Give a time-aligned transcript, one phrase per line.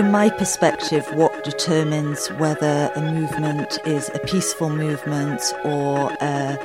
[0.00, 6.58] From my perspective, what determines whether a movement is a peaceful movement or a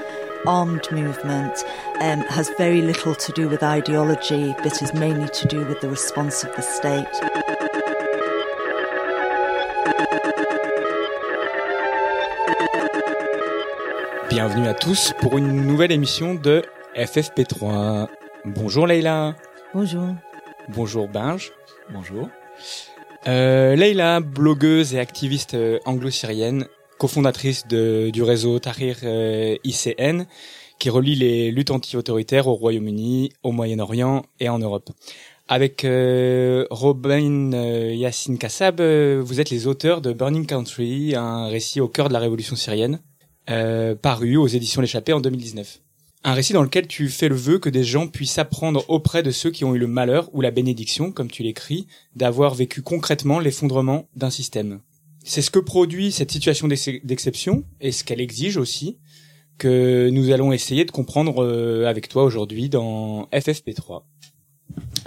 [0.47, 1.65] armed movement
[1.99, 5.89] um, has very little to do with ideology, but is mainly to do with the
[5.89, 7.11] response of the state.
[14.29, 16.61] Bienvenue à tous pour une nouvelle émission de
[16.95, 18.07] FFP3.
[18.45, 19.35] Bonjour Leïla.
[19.73, 20.15] Bonjour.
[20.69, 21.51] Bonjour Binge.
[21.89, 22.29] Bonjour.
[23.27, 26.67] Euh, Leïla, blogueuse et activiste euh, anglo-syrienne,
[26.99, 30.25] cofondatrice du réseau Tahrir euh, ICN,
[30.77, 34.91] qui relie les luttes anti-autoritaires au Royaume-Uni, au Moyen-Orient et en Europe.
[35.47, 37.51] Avec euh, Robin
[37.91, 42.19] Yassine Kassab, vous êtes les auteurs de Burning Country, un récit au cœur de la
[42.19, 42.99] révolution syrienne,
[44.01, 45.79] paru aux éditions L'échappée en 2019.
[46.27, 49.29] Un récit dans lequel tu fais le vœu que des gens puissent apprendre auprès de
[49.29, 53.37] ceux qui ont eu le malheur ou la bénédiction, comme tu l'écris, d'avoir vécu concrètement
[53.37, 54.79] l'effondrement d'un système.
[55.23, 58.97] C'est ce que produit cette situation d'exception et ce qu'elle exige aussi
[59.59, 64.01] que nous allons essayer de comprendre euh, avec toi aujourd'hui dans FFP3.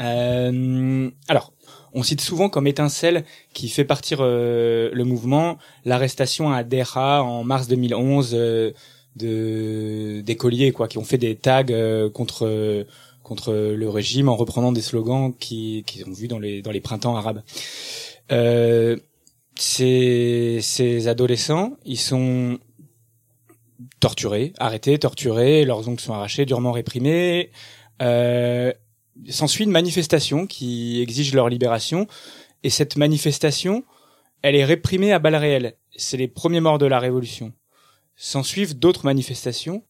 [0.00, 1.52] Euh, alors,
[1.92, 7.44] on cite souvent comme étincelle qui fait partir euh, le mouvement l'arrestation à Dera en
[7.44, 8.72] mars 2011 euh,
[9.16, 11.64] de d'écoliers quoi qui ont fait des tags
[12.12, 12.86] contre
[13.22, 16.80] contre le régime en reprenant des slogans qui qu'ils ont vus dans les dans les
[16.80, 17.42] printemps arabes.
[19.56, 22.58] ces ces adolescents, ils sont
[24.00, 27.50] torturés, arrêtés, torturés, leurs ongles sont arrachés, durement réprimés.
[28.02, 28.72] Euh,
[29.28, 32.06] S'ensuit une manifestation qui exige leur libération,
[32.62, 33.84] et cette manifestation,
[34.42, 35.74] elle est réprimée à balles réelles.
[35.96, 37.52] C'est les premiers morts de la Révolution.
[38.20, 39.84] S'ensuivent d'autres manifestations.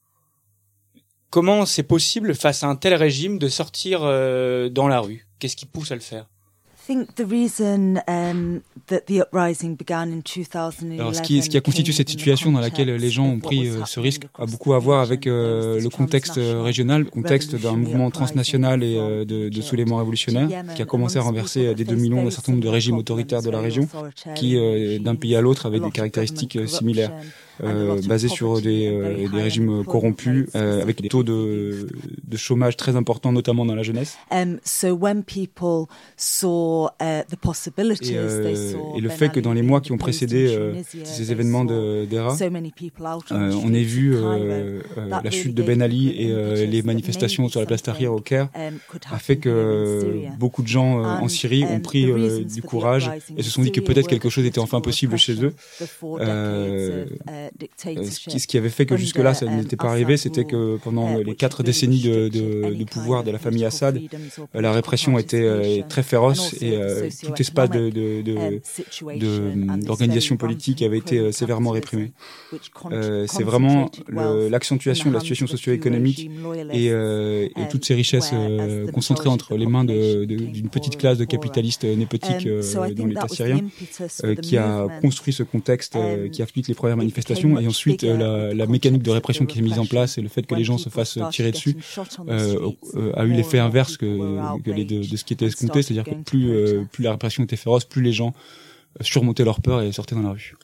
[1.30, 5.26] Comment c'est possible, face à un tel régime, de sortir euh, dans la rue?
[5.38, 6.26] Qu'est-ce qui pousse à le faire?
[10.98, 13.68] Alors, ce qui, ce qui a constitué cette situation dans laquelle les gens ont pris
[13.68, 17.54] euh, ce risque a beaucoup à voir avec euh, le contexte euh, régional, le contexte
[17.56, 22.26] d'un mouvement transnational et de, de soulèvement révolutionnaire qui a commencé à renverser dès 2011
[22.26, 23.86] un certain nombre de régimes autoritaires de la région
[24.34, 24.56] qui,
[25.00, 27.12] d'un pays à l'autre, avaient des caractéristiques similaires.
[27.64, 31.88] Euh, basé sur des, euh, des régimes corrompus, euh, avec des taux de,
[32.26, 34.16] de chômage très importants, notamment dans la jeunesse.
[34.30, 35.86] Um, so when people
[36.16, 40.56] saw, uh, the possibilities, et, et, le fait que dans les mois qui ont précédé
[41.04, 42.36] ces événements d'ERA,
[43.64, 44.16] on ait vu
[44.96, 48.78] la chute de Ben Ali et les manifestations sur la place Tahrir au Caire, um,
[49.10, 52.06] a fait que beaucoup de gens en Syrie ont um, pris
[52.44, 55.54] du courage et se sont dit que peut-être quelque chose était enfin possible chez eux.
[56.20, 61.18] Euh, euh, ce qui avait fait que jusque-là, ça n'était pas arrivé, c'était que pendant
[61.18, 65.42] les quatre décennies de, de, de, pouvoir de la famille Assad, euh, la répression était
[65.42, 66.78] euh, très féroce et
[67.22, 72.12] tout espace d'organisation de, de, politique avait été sévèrement réprimé.
[73.26, 76.30] C'est vraiment l'accentuation de la situation socio-économique
[76.72, 78.32] et, et, toutes ces richesses
[78.92, 82.48] concentrées entre les mains d'une petite classe de capitalistes népotiques
[82.96, 83.60] dans l'État syrien
[84.42, 85.96] qui a construit ce contexte
[86.32, 89.78] qui explique les premières manifestations et ensuite euh, la, mécanique de répression qui s'est mise
[89.78, 91.76] en place et le fait que les gens se fassent tirer dessus
[92.28, 96.04] euh, euh, a eu l'effet inverse que, que les de, ce qui était escompté, c'est-à-dire
[96.04, 98.32] que plus, plus la répression était féroce, plus les gens
[99.00, 100.54] surmontaient leur peur et sortaient dans la rue.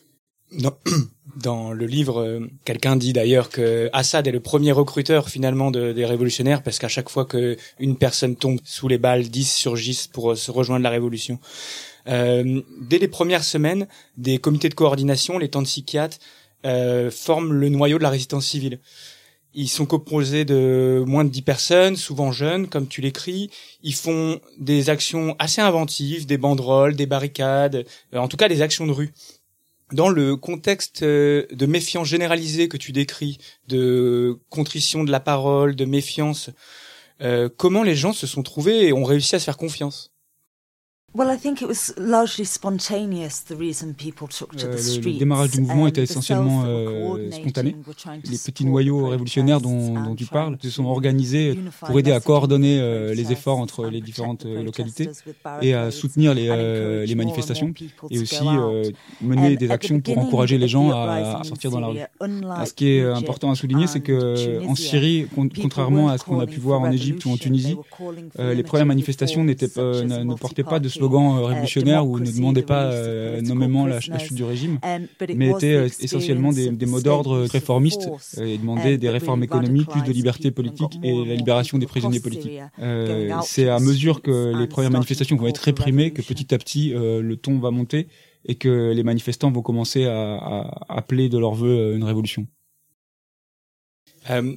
[0.58, 0.76] Dans,
[1.42, 6.06] dans le livre, quelqu'un dit d'ailleurs que Assad est le premier recruteur finalement de, des
[6.06, 10.50] révolutionnaires parce qu'à chaque fois qu'une personne tombe sous les balles, dix surgissent pour se
[10.50, 11.38] rejoindre la révolution.
[12.08, 13.86] Euh, dès les premières semaines,
[14.16, 16.18] des comités de coordination, les de psychiatres,
[16.64, 18.80] euh, forment le noyau de la résistance civile.
[19.54, 23.50] Ils sont composés de moins de dix personnes, souvent jeunes, comme tu l'écris.
[23.82, 28.62] Ils font des actions assez inventives, des banderoles, des barricades, euh, en tout cas des
[28.62, 29.12] actions de rue.
[29.92, 33.38] Dans le contexte euh, de méfiance généralisée que tu décris,
[33.68, 36.50] de contrition de la parole, de méfiance,
[37.56, 40.13] comment les gens se sont trouvés et ont réussi à se faire confiance?
[44.52, 47.76] Le, démarrage du mouvement était essentiellement euh, spontané.
[48.24, 53.14] Les petits noyaux révolutionnaires dont, tu parles se sont organisés pour aider à coordonner euh,
[53.14, 55.08] les efforts entre les différentes euh, localités
[55.62, 57.72] et à soutenir les, les manifestations
[58.10, 58.44] et aussi
[59.20, 61.98] mener des actions pour encourager les gens à, sortir dans la rue.
[62.66, 65.28] ce qui est important à souligner, c'est que en Syrie,
[65.62, 67.76] contrairement à ce qu'on a pu voir en Égypte ou en Tunisie,
[68.36, 72.90] les premières manifestations ne portaient pas de slogan slogans révolutionnaires ou ne demandaient pas
[73.42, 78.08] nommément la, chute du régime, um, mais étaient essentiellement des, mots d'ordre réformistes
[78.40, 82.20] et demandaient um, des réformes économiques, plus de liberté politique et la libération des prisonniers
[82.20, 82.60] politiques.
[83.42, 87.34] C'est à mesure que les premières manifestations vont être réprimées que petit à petit le
[87.36, 88.08] ton va monter
[88.46, 92.46] et que les manifestants vont commencer à, appeler de leur vœu une révolution.
[94.30, 94.54] Euh,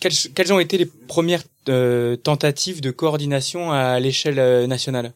[0.00, 5.12] quelles, quelles, ont été les premières euh, tentatives de coordination à l'échelle euh, nationale?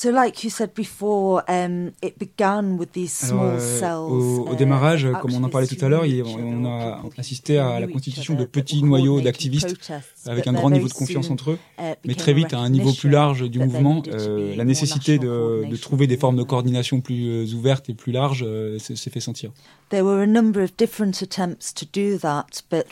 [0.00, 4.54] So, like you said before, um, it began with these small Alors, cells, au, au,
[4.54, 6.04] démarrage, uh, comme on en parlait tout à l'heure,
[6.38, 9.76] on a assisté à la constitution de petits noyaux d'activistes
[10.24, 12.92] avec un grand niveau de confiance entre eux, uh, mais très vite à un niveau
[12.92, 17.26] plus large du mouvement, euh, la nécessité de, de, trouver des formes de coordination plus
[17.26, 19.50] euh, ouvertes et plus larges euh, s'est fait sentir.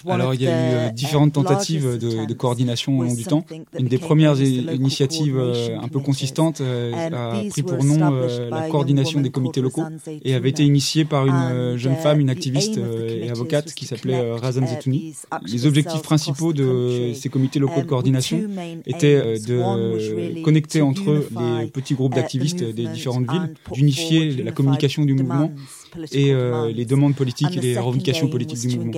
[0.08, 3.44] Alors il y a eu uh, différentes tentatives de, de coordination au long du temps.
[3.78, 9.30] Une des premières initiatives un peu consistantes a pris pour nom euh, la coordination des
[9.30, 9.84] comités locaux
[10.24, 13.86] et avait été initiée par une euh, jeune femme, une activiste euh, et avocate qui
[13.86, 15.14] s'appelait Razan Zetouni.
[15.46, 18.40] Les objectifs principaux de ces comités locaux de coordination
[18.86, 21.28] étaient de connecter entre eux
[21.60, 25.50] les petits groupes d'activistes des différentes villes, d'unifier la communication du mouvement
[26.12, 28.92] et euh, les demandes politiques et les revendications politiques du mouvement.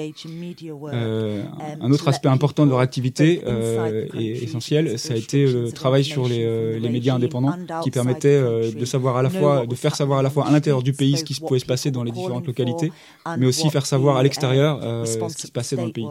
[0.92, 1.48] Euh, um,
[1.80, 6.04] un autre aspect important de leur activité euh, et essentiel, ça a été le travail
[6.04, 8.40] sur les, les médias indépendants qui permettait
[8.72, 11.16] de savoir à la fois, de faire savoir à la fois à l'intérieur du pays
[11.16, 12.92] ce qui se pouvait se passer dans les différentes localités,
[13.38, 16.06] mais aussi faire savoir à l'extérieur ce qui se passait dans le pays,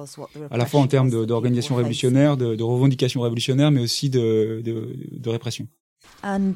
[0.51, 4.95] à la fois en termes d'organisation révolutionnaire, de, de revendications révolutionnaires, mais aussi de, de,
[5.11, 5.67] de répression.
[6.23, 6.55] Um,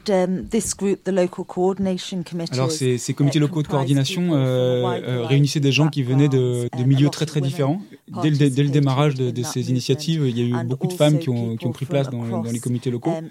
[2.52, 6.28] Alors ces, ces comités uh, locaux de coordination euh, euh, réunissaient des gens qui venaient
[6.28, 7.80] de, de milieux très très différents.
[8.24, 10.94] Dès le, dès le démarrage de, de, ces initiatives, il y a eu beaucoup de
[10.94, 13.12] femmes qui ont, qui ont pris place dans, dans, les comités locaux.
[13.12, 13.30] um,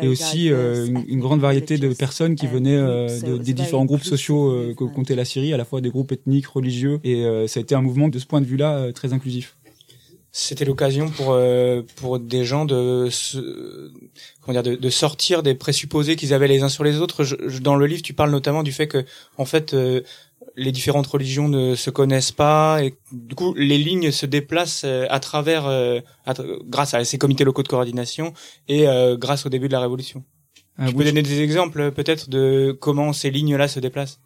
[0.00, 4.04] et aussi euh, une, une, grande variété de personnes qui venaient euh, des différents groupes
[4.04, 7.62] sociaux que comptait la Syrie, à la fois des groupes ethniques, religieux et ça a
[7.62, 9.56] été un mouvement de ce point de vue-là très inclusif
[10.36, 13.08] c'était l'occasion pour euh, pour des gens de
[14.40, 17.22] comment dire de, de, sortir des présupposés qu'ils avaient les uns sur les autres.
[17.22, 19.04] Je, dans le livre, tu parles notamment du fait que
[19.38, 20.00] en fait euh,
[20.56, 25.06] les différentes religions ne se connaissent pas et du coup les lignes se déplacent euh,
[25.08, 25.70] à travers
[26.66, 28.34] grâce à ces comités locaux de coordination
[28.66, 30.24] et grâce au début de la révolution.
[30.76, 34.18] Ah, tu peux donner des exemples peut-être de comment ces lignes-là se déplacent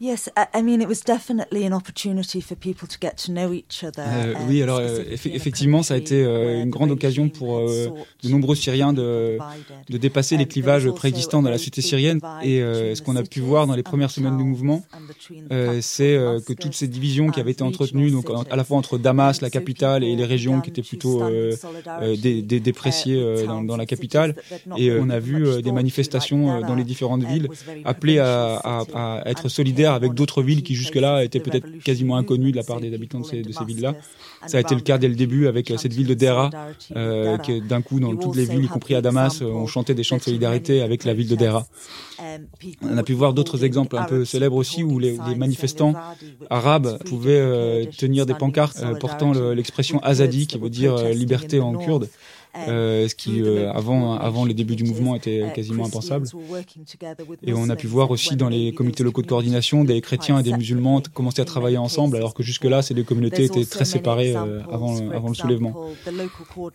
[0.00, 3.84] Yes, I mean it was definitely an opportunity for people to get to know each
[3.84, 4.02] other.
[4.04, 7.90] Euh, oui, alors euh, effectivement, ça a été euh, une grande occasion pour euh,
[8.24, 9.38] de nombreux Syriens de,
[9.88, 12.18] de dépasser les clivages préexistants dans la société syrienne.
[12.42, 14.82] Et ce qu'on a pu voir dans les premières semaines du mouvement,
[15.80, 19.40] c'est que toutes ces divisions qui avaient été entretenues, donc à la fois entre Damas,
[19.42, 21.22] la capitale, et les régions qui étaient plutôt
[22.20, 24.34] dé, dé, dépréciées dans, dans, la capitale,
[24.76, 27.48] et on a vu des manifestations dans les différentes villes
[27.84, 32.52] appelées à, à, à être solidaires avec d'autres villes qui jusque-là étaient peut-être quasiment inconnues
[32.52, 33.94] de la part des habitants de ces, villes-là.
[34.46, 36.50] Ça a été le cas dès le début avec euh, cette ville de Dera,
[36.96, 40.04] euh, qui d'un coup dans toutes les villes, y compris à Damas, on chantait des
[40.04, 41.66] chants de solidarité avec la ville de Dera.
[42.82, 45.94] On a pu voir d'autres exemples un peu célèbres aussi où les, manifestants
[46.50, 51.74] arabes pouvaient euh, tenir des pancartes euh, portant l'expression Azadi, qui veut dire liberté en
[51.74, 52.08] kurde.
[52.56, 56.26] Euh, ce qui euh, avant avant les débuts du mouvement était uh, quasiment impensable.
[57.42, 60.42] Et on a pu voir aussi dans les comités locaux de coordination des chrétiens et
[60.42, 64.36] des musulmans commencer à travailler ensemble, alors que jusque-là, ces deux communautés étaient très séparées
[64.36, 65.74] euh, avant avant le soulèvement.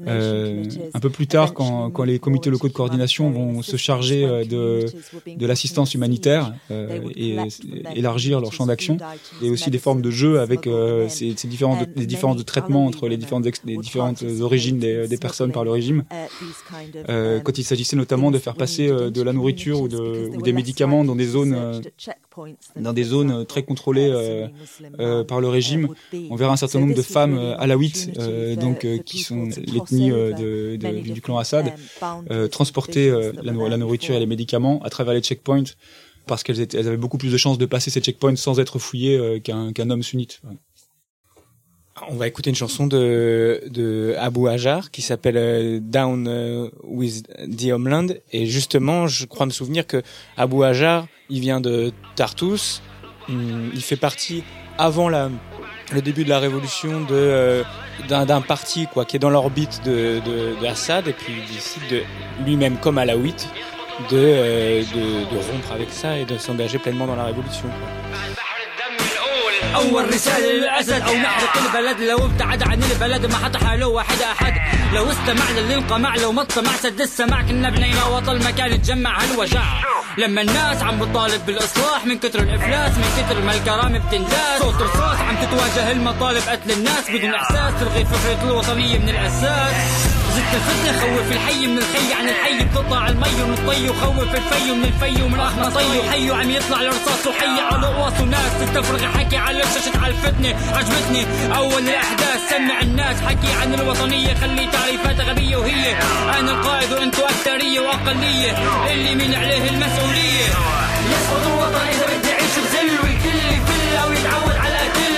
[0.06, 4.86] un peu plus tard, quand, quand les comités locaux de coordination vont se charger de
[5.28, 7.38] de l'assistance humanitaire et
[7.96, 8.98] élargir leur champ d'action,
[9.42, 10.68] et aussi des formes de jeu avec
[11.08, 15.08] ces, ces différences de, les différences de traitement entre les différentes les différentes origines des,
[15.08, 16.04] des personnes par le régime,
[17.10, 20.42] euh, quand il s'agissait notamment de faire passer euh, de la nourriture ou, de, ou,
[20.42, 21.82] des médicaments dans des zones, euh,
[22.76, 24.10] dans des zones très contrôlées
[25.28, 25.90] par le régime.
[26.30, 28.12] On verra un certain nombre de femmes alaouites,
[28.60, 31.74] donc qui sont l'ethnie de, de, du clan Assad,
[32.52, 33.10] transporter
[33.42, 35.64] la, la nourriture et les médicaments à travers les checkpoints
[36.28, 39.42] parce qu'elles elles avaient beaucoup plus de chances de passer ces checkpoints sans être fouillées
[39.42, 40.42] qu'un homme sunnite.
[42.08, 47.28] On va écouter une chanson de, de Abu Hajar qui s'appelle euh, Down euh, with
[47.38, 48.08] the Homeland.
[48.32, 50.02] Et justement, je crois me souvenir que
[50.38, 52.82] Abu Hajar, il vient de Tartus.
[53.28, 54.44] Hum, il fait partie,
[54.78, 55.30] avant la,
[55.92, 57.64] le début de la révolution, de euh,
[58.08, 61.08] d'un parti quoi, qui est dans l'orbite de, de, de, Assad.
[61.08, 62.02] Et puis il décide de
[62.46, 63.48] lui-même, comme Alaouite,
[64.10, 67.68] de, de, de rompre avec ça et de s'engager pleinement dans la révolution.
[67.68, 68.39] Quoi.
[69.76, 74.54] أول رسالة للأسد أو نحرق البلد لو ابتعد عن البلد ما حطها له واحد أحد.
[74.94, 79.64] لو استمع للانقماع لو ما استمع سد السماع كنا بنينا وطن مكان تجمع هالوجع
[80.18, 84.60] لما الناس عم بتطالب بالإصلاح من كتر الإفلاس من كتر ما الكرامة بتنداس.
[84.60, 87.74] صوت رصاص عم تتواجه المطالب قتل الناس بدون إحساس.
[87.80, 92.14] تلغي فكرة الوطنية من الاساس الفتنة خوف الحي من الخي.
[92.14, 93.90] عن الحي بتطلع المي من الطي.
[93.90, 95.22] وخوف الفي من الفي.
[95.24, 96.00] ومن اخنا طي.
[96.00, 99.08] وحي وعم يطلع الرصاص وحي على قواص وناس تستفرغ.
[99.18, 100.56] حكي على شاشة على الفتنة.
[100.78, 102.50] عجبتني أول الأحداث.
[102.50, 103.18] سمع الناس.
[103.22, 104.34] حكي عن الوطنية.
[104.34, 105.98] خلي تعريفات غبية وهي.
[106.40, 108.52] أنا القائد وأنتو أكثرية وأقلية.
[108.92, 110.50] اللي من عليه المسؤولية.
[111.12, 115.16] يسقط الوطن إذا بدي أعيش بذل والكل يفل أو يتعود على قتل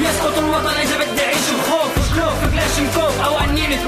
[0.00, 1.92] يسقط الوطن إذا بدي أعيش بخوف.
[1.98, 3.78] وشلوف كلاش مكوف أو انينة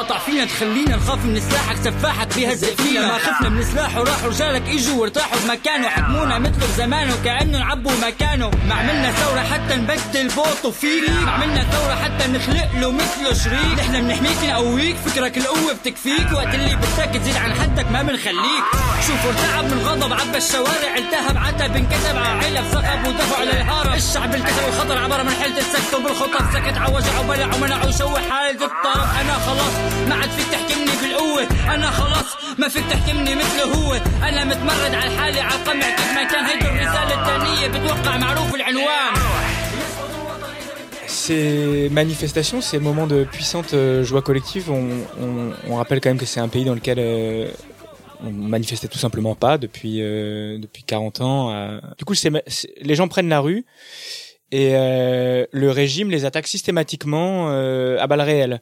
[0.00, 4.68] تتماطع فينا تخلينا نخاف من سلاحك سفاحك بيهزق فينا ما خفنا من سلاح وراح رجالك
[4.68, 8.50] إجوا وارتاحوا بمكانه حكمونا مثله بزمانه كأنه نعبوا مكانه.
[8.68, 13.78] ما عملنا ثورة حتى نبدل بوط وفيك ما عملنا ثورة حتى نخلق له مثله شريك.
[13.78, 16.32] نحن بنحميك نقويك فكرك القوة بتكفيك.
[16.32, 18.64] وقت اللي بدك تزيد عن حدك ما بنخليك.
[19.06, 20.96] شوفوا ارتعب من غضب عبى الشوارع.
[20.96, 25.94] التهب عتب انكتب على علب سقب ودفع للهرب الشعب التزم وخطر عبر من حيله السكت
[25.94, 29.20] وبالخطب سكت عوجع وبلع ومنع وشوح حالة الطرف.
[29.20, 32.25] أنا خلاص ما عاد فيك تحكمني بالقوة انا خلاص
[32.59, 33.93] ما فيك تحكمني مثله هو
[34.23, 39.15] انا متمرد على حالي على القمع كيف ما كان هيدي الرسالة الثانية بتوقع معروف العنوان
[41.07, 44.85] Ces manifestations, ces moments de puissante euh, joie collective, on,
[45.25, 47.47] on, on rappelle quand même que c'est un pays dans lequel euh,
[48.23, 51.51] on manifestait tout simplement pas depuis euh, depuis 40 ans.
[51.53, 51.79] euh.
[51.97, 53.65] Du coup, c'est, c'est- les gens prennent la rue
[54.51, 58.61] et euh, le régime les attaque systématiquement euh, à balles réelles.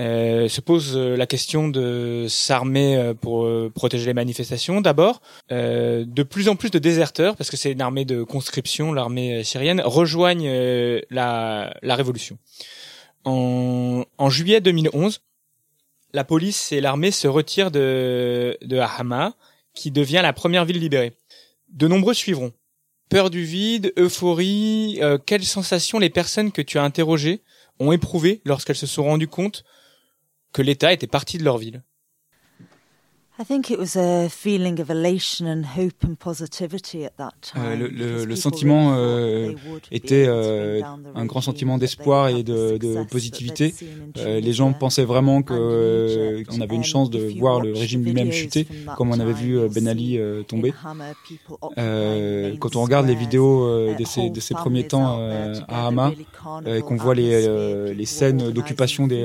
[0.00, 5.22] Euh, se pose euh, la question de s'armer euh, pour euh, protéger les manifestations d'abord.
[5.52, 9.44] Euh, de plus en plus de déserteurs, parce que c'est une armée de conscription, l'armée
[9.44, 10.50] syrienne, rejoignent
[11.10, 12.38] la, la révolution.
[13.24, 15.20] En, en juillet 2011,
[16.12, 19.34] la police et l'armée se retirent de, de Hama,
[19.74, 21.12] qui devient la première ville libérée.
[21.68, 22.52] De nombreux suivront.
[23.10, 27.42] Peur du vide, euphorie, quelles sensations les personnes que tu as interrogées
[27.78, 29.64] ont éprouvées lorsqu'elles se sont rendues compte
[30.54, 31.82] que l'État était parti de leur ville
[37.56, 37.74] Euh,
[38.24, 39.52] le- sentiment, euh,
[39.90, 40.80] était, euh,
[41.16, 43.74] un grand sentiment d'espoir et de, de positivité.
[44.18, 46.50] Euh, les gens pensaient vraiment que and in euh, Egypt.
[46.56, 49.58] on avait une And chance de voir le régime lui-même chuter, comme on avait vu
[49.58, 50.72] euh, Ben Ali euh, tomber.
[52.60, 55.18] Quand on regarde les vidéos de ces, whole de ces premiers temps
[55.68, 56.12] à Hama,
[56.66, 59.16] et qu'on voit les, scènes d'occupation de,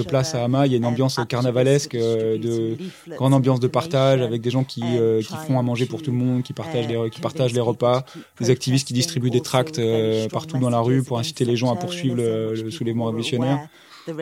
[0.00, 4.20] other, à Hama, il y a une ambiance carnavalesque de leaflets grande ambiance de partage
[4.20, 6.52] avec des gens qui, euh, qui font à manger pour to, tout le monde, qui
[6.52, 9.40] partagent uh, les, qui partagent les repas, people to keep des activistes qui distribuent des
[9.40, 9.88] tracts very
[10.24, 13.68] euh, partout dans la rue pour inciter les gens à poursuivre against le, soulèvement révolutionnaire.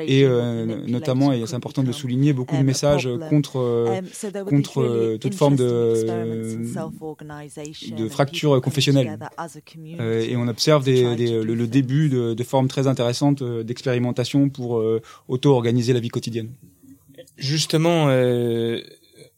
[0.06, 4.44] Et euh, notamment, et c'est important de souligner beaucoup de um, messages contre euh, Um,
[4.44, 6.06] contre, euh, toute forme de-
[8.08, 9.18] fracture confessionnelle.
[9.98, 11.02] Euh, et on observe des,
[11.42, 16.50] le, début de, de formes très intéressantes euh, d'expérimentation pour euh, auto-organiser la vie quotidienne.
[17.36, 18.80] justement euh,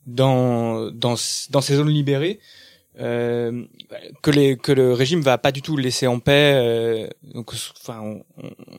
[0.06, 1.14] dans dans
[1.50, 2.40] dans ces zones libérées
[3.00, 3.64] euh,
[4.22, 8.00] que les que le régime va pas du tout laisser en paix euh, donc enfin
[8.00, 8.24] on,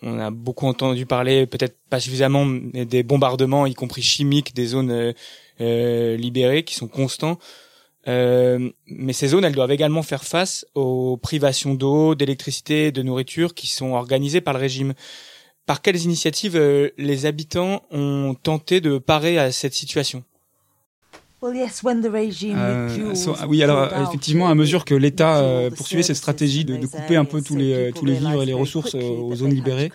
[0.02, 4.92] on a beaucoup entendu parler peut-être pas suffisamment des bombardements y compris chimiques des zones
[4.92, 5.14] euh,
[5.60, 7.40] euh, libérées qui sont constants
[8.08, 13.54] euh, mais ces zones, elles doivent également faire face aux privations d'eau, d'électricité, de nourriture
[13.54, 14.94] qui sont organisées par le régime.
[15.66, 20.24] Par quelles initiatives euh, les habitants ont tenté de parer à cette situation
[21.35, 21.35] Well, yes, when the regime
[22.56, 27.16] Euh, so- oui, alors effectivement, à mesure que l'État euh, poursuivait cette stratégie de, couper
[27.16, 29.92] un peu tous les, tous les vivres et les ressources euh, aux zones libérées,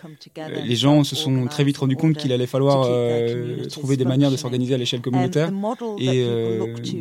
[0.65, 4.31] les gens se sont très vite rendus compte qu'il allait falloir euh, trouver des manières
[4.31, 5.51] de s'organiser à l'échelle communautaire.
[5.99, 6.25] Et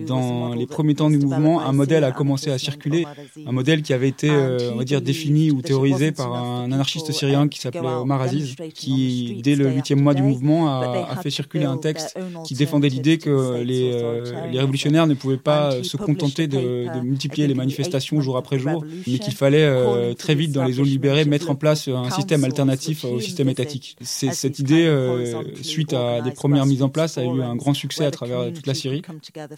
[0.07, 3.07] dans les premiers temps du mouvement, un modèle a commencé à circuler,
[3.47, 7.49] un modèle qui avait été, on va dire, défini ou théorisé par un anarchiste syrien
[7.49, 11.77] qui s'appelait Omar Aziz, qui, dès le huitième mois du mouvement, a, fait circuler un
[11.77, 13.93] texte qui défendait l'idée que les,
[14.51, 16.59] les révolutionnaires ne pouvaient pas se contenter de,
[16.95, 20.87] de multiplier les manifestations jour après jour, mais qu'il fallait très vite dans les zones
[20.87, 23.97] libérées mettre en place un système alternatif au système étatique.
[24.01, 24.89] Cette idée,
[25.63, 28.67] suite à des premières mises en place, a eu un grand succès à travers toute
[28.67, 29.03] la Syrie.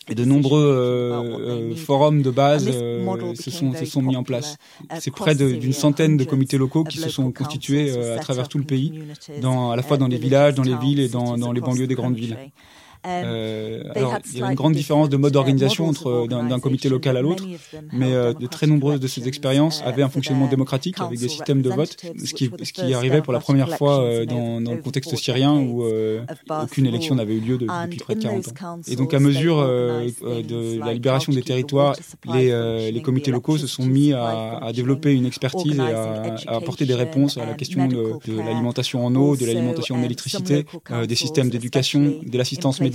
[0.09, 4.57] Et de nombreux forums de base se, sont, se sont mis en place.
[4.99, 8.65] C'est près d'une centaine de comités locaux qui se sont constitués à travers tout le
[8.65, 9.01] pays,
[9.41, 11.87] dans, à la fois dans les villages, dans les villes et dans, dans les banlieues
[11.87, 12.37] des grandes villes.
[13.07, 17.17] Euh, alors, il y a une grande différence de mode d'organisation entre d'un comité local
[17.17, 17.45] à l'autre,
[17.93, 21.63] mais euh, de très nombreuses de ces expériences avaient un fonctionnement démocratique avec des systèmes
[21.63, 24.81] de vote, ce qui, ce qui arrivait pour la première fois euh, dans, dans, le
[24.81, 25.85] contexte syrien où
[26.63, 28.81] aucune élection n'avait eu lieu depuis près de 40 ans.
[28.87, 31.97] Et donc, à mesure de la libération des territoires,
[32.33, 36.57] les, les comités locaux se sont mis à, à développer une expertise et à, à,
[36.57, 40.65] apporter des réponses à la question de, de l'alimentation en eau, de l'alimentation en électricité,
[41.07, 42.92] des systèmes d'éducation, de l'assistance médicale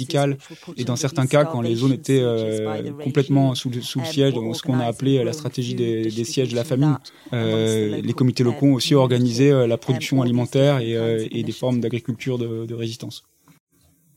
[0.77, 4.33] et dans certains cas, quand les zones étaient euh, complètement sous le, sous le siège,
[4.33, 6.97] ce qu'on a appelé la stratégie des, des, sièges de la famine,
[7.33, 11.79] euh, les comités locaux ont aussi organisé euh, la production alimentaire et, et des formes
[11.79, 13.23] d'agriculture de, de, résistance.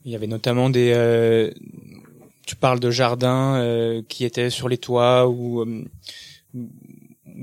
[0.05, 1.51] Il y avait notamment des...
[2.45, 5.65] tu parles de jardins qui étaient sur les toits ou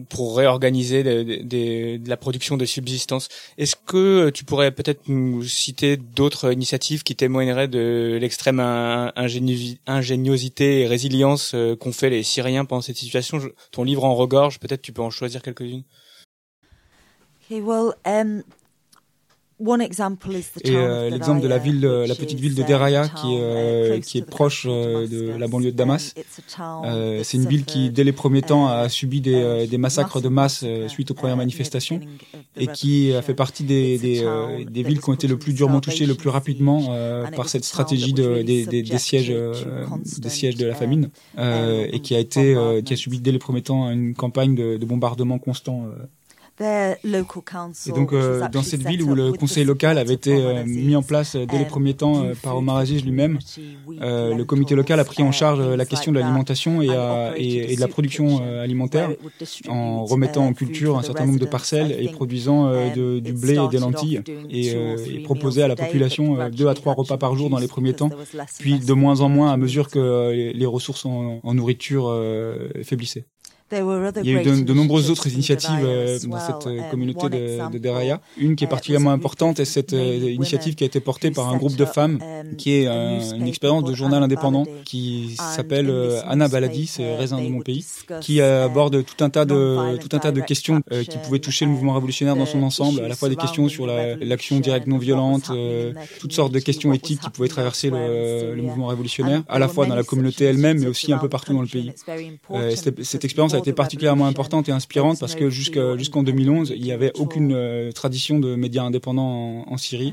[0.09, 3.29] pour réorganiser de, la production de subsistance.
[3.57, 8.61] Est-ce que tu pourrais peut-être nous citer d'autres initiatives qui témoigneraient de l'extrême
[9.87, 13.41] ingéniosité et résilience euh, qu'ont fait les Syriens pendant cette situation?
[13.73, 15.85] Ton livre en regorge, peut-être tu peux en choisir quelques-unes.
[17.51, 18.43] Okay, well, um,
[20.63, 24.19] et euh, l'exemple de la ville, la petite ville de Deraya, qui est, euh, qui
[24.19, 26.15] est proche euh, de la banlieue de Damas.
[27.23, 30.65] c'est une ville qui, dès les premiers temps, a subi des, des massacres de masse
[30.87, 32.01] suite aux premières manifestations
[32.57, 34.25] et qui a fait partie des, des,
[34.71, 36.95] des, villes qui ont été le plus durement touchées le plus rapidement
[37.35, 39.35] par cette stratégie de, des, des, sièges,
[40.19, 43.63] des sièges de la famine et qui a été, qui a subi dès les premiers
[43.63, 45.87] temps une campagne de, de bombardements constants
[46.61, 51.03] et donc, euh, dans cette ville où le conseil local avait été euh, mis en
[51.03, 53.39] place euh, dès les premiers temps par Omar Aziz lui-même,
[53.89, 56.89] le comité local a pris en charge la question de l'alimentation et,
[57.37, 59.11] et, de la production alimentaire
[59.69, 63.69] en remettant en culture un certain nombre de parcelles et produisant de, du blé et
[63.69, 67.59] des lentilles et, et proposait à la population deux à trois repas par jour dans
[67.59, 68.11] les premiers temps,
[68.59, 72.15] puis de moins en moins à mesure que les ressources en, en nourriture
[72.83, 73.27] faiblissaient.
[73.71, 73.77] Il
[74.25, 78.21] y a eu de, nombreuses autres initiatives euh, dans cette euh, communauté de, de Deraya.
[78.39, 81.51] Une qui est uh, particulièrement importante est cette euh, initiative qui a été portée par
[81.51, 85.93] un groupe de femmes um, qui est une expérience de journal indépendant qui s'appelle
[86.27, 87.85] Anna Baladi, c'est Raisin de mon pays,
[88.21, 91.73] qui aborde tout un tas de tout un tas de questions qui pouvaient toucher le
[91.73, 95.51] mouvement révolutionnaire dans son ensemble, à la fois des questions sur l'action directe non violente,
[96.21, 99.87] toutes sortes de questions éthiques qui pouvaient traverser le, le mouvement révolutionnaire, à la fois
[99.87, 101.93] dans la communauté elle-même, mais aussi un peu partout dans le pays.
[102.75, 103.25] cette, cette
[103.59, 107.53] expérience a été particulièrement importante et inspirante parce que jusqu'en 2011, il n'y avait aucune
[107.55, 110.13] euh, tradition de médias indépendants en, Syrie.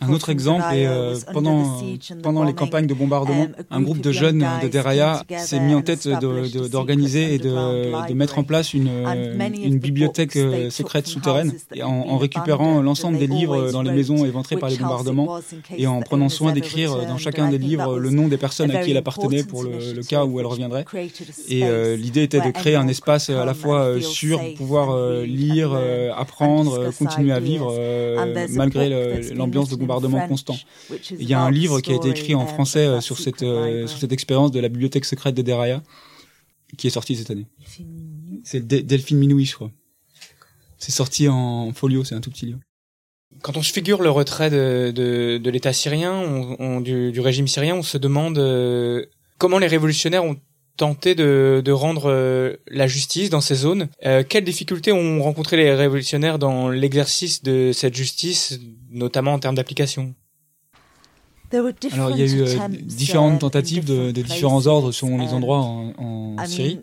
[0.00, 1.82] Un autre exemple est euh, pendant,
[2.22, 6.08] pendant les campagnes de bombardement, un groupe de jeunes de Deraya s'est mis en tête
[6.70, 8.88] d'organiser et de, de, mettre en place une,
[9.62, 14.56] une bibliothèque euh, secrète souterraine en, en récupérant l'ensemble des livres dans les maisons éventrées
[14.56, 15.38] par les bombardements
[15.76, 18.90] et en prenant soin d'écrire dans chacun des livres le nom des personnes à qui
[18.92, 20.84] elle appartenait pour le, le cas où elle reviendrait.
[21.48, 21.62] Et
[21.96, 25.72] l'idée était de créer un espace à la fois euh, sûr pour pouvoir euh, lire,
[25.72, 27.72] euh, apprendre, continuer à vivre
[28.50, 30.56] malgré l'ambiance de bombardement constant.
[31.10, 33.44] Il y a un livre qui a été écrit en français sur cette
[33.86, 35.82] sur cette expérience de la bibliothèque secrète de Deraya
[36.76, 37.46] qui est sorti cette année.
[38.42, 39.70] C'est Delphine Minoui, je crois.
[40.78, 42.58] C'est sorti en folio, c'est un tout petit livre.
[43.42, 47.82] Quand on se figure le retrait de, de, l'État syrien, du, du, régime syrien, on
[47.82, 48.38] se demande
[49.38, 50.36] comment les révolutionnaires ont
[50.76, 53.88] tenter de, de rendre euh, la justice dans ces zones.
[54.04, 58.60] Euh, quelles difficultés ont rencontré les révolutionnaires dans l'exercice de cette justice,
[58.90, 60.14] notamment en termes d'application?
[61.92, 65.60] Alors il y a eu euh, différentes tentatives de, de, différents ordres selon les endroits
[65.60, 66.80] en, en Syrie.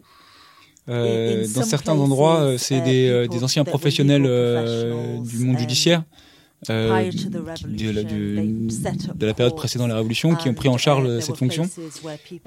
[0.89, 6.03] Euh, dans certains endroits, c'est des, des, anciens professionnels du monde judiciaire
[6.69, 7.11] euh,
[7.65, 11.69] de, la, de, la période précédant la Révolution qui ont pris en charge cette fonction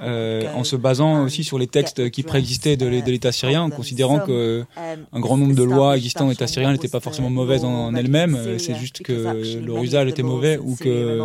[0.01, 4.21] euh, en se basant aussi sur les textes qui préexistaient de, l'État syrien, en considérant
[4.21, 4.65] que
[5.13, 8.59] um, grand nombre de lois existant dans l'État syrien n'étaient pas forcément mauvaises en, elles-mêmes,
[8.59, 11.21] c'est juste que leur usage était mauvais ou que,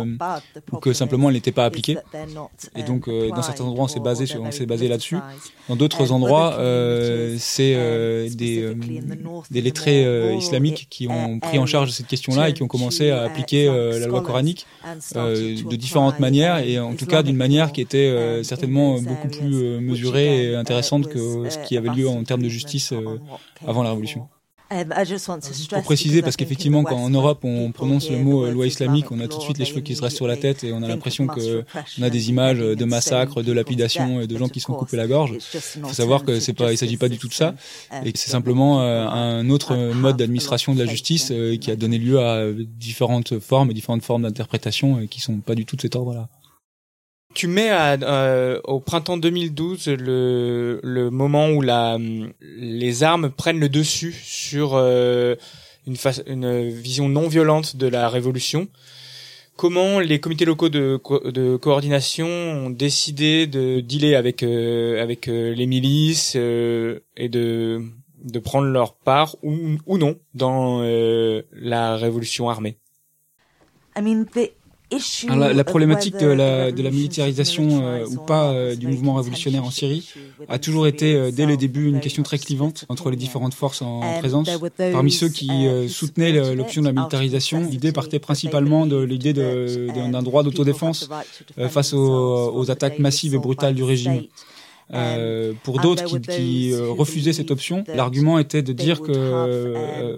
[0.72, 1.98] ou que simplement elles n'étaient pas appliquées.
[2.76, 5.16] Et um, donc euh, dans certains endroits on s'est basé, sur, on s'est basé là-dessus.
[5.68, 8.74] Dans d'autres um, endroits euh, c'est euh, des,
[9.50, 13.10] des lettrés islamiques qui ont pris en charge cette question-là et qui ont commencé commencé
[13.10, 17.80] à appliquer la loi coranique de différentes manières et en tout cas d'une manière qui
[17.80, 22.48] était certainement beaucoup plus mesurée et intéressante que ce qui avait lieu en termes de
[22.48, 22.92] justice
[23.66, 24.28] avant la Révolution.
[24.72, 24.88] Um,
[25.70, 29.28] Pour préciser, parce qu'effectivement, quand en Europe on prononce le mot loi islamique, on a
[29.28, 31.26] tout de suite les cheveux qui se restent sur la tête et on a l'impression
[31.26, 31.64] que
[31.98, 34.96] on a des images de massacres, de lapidations et de gens qui se sont coupés
[34.96, 35.32] la gorge.
[35.54, 37.54] Il faut savoir que c'est pas, il s'agit pas du tout de ça.
[38.04, 41.76] et que c'est simplement euh, un autre mode d'administration de la justice euh, qui a
[41.76, 45.96] donné lieu à différentes formes, différentes formes d'interprétation qui sont pas du tout de cet
[45.96, 46.28] ordre-là.
[47.34, 51.98] Tu mets à, euh, au printemps 2012 le, le moment où la,
[52.40, 55.36] les armes prennent le dessus sur euh,
[55.86, 58.68] une, une vision non violente de la révolution.
[59.56, 65.66] Comment les comités locaux de, de coordination ont décidé de dealer avec euh, avec les
[65.66, 67.82] milices et de
[68.24, 70.80] de prendre leur part ou, ou non dans
[71.52, 72.76] la révolution armée?
[73.94, 74.24] I mean,
[75.28, 79.70] la, problématique de la, de la militarisation euh, ou pas euh, du mouvement révolutionnaire en
[79.70, 80.08] Syrie
[80.48, 83.82] a toujours été euh, dès le début une question très clivante entre les différentes forces
[83.82, 84.48] en, présence.
[84.92, 85.50] Parmi ceux qui
[85.88, 91.08] soutenaient l'option de la militarisation, l'idée partait principalement de l'idée d'un droit d'autodéfense
[91.68, 94.22] face aux, aux attaques massives et brutales du régime.
[94.94, 100.16] Euh, pour d'autres qui, qui euh, refusaient cette option, l'argument était de dire que euh,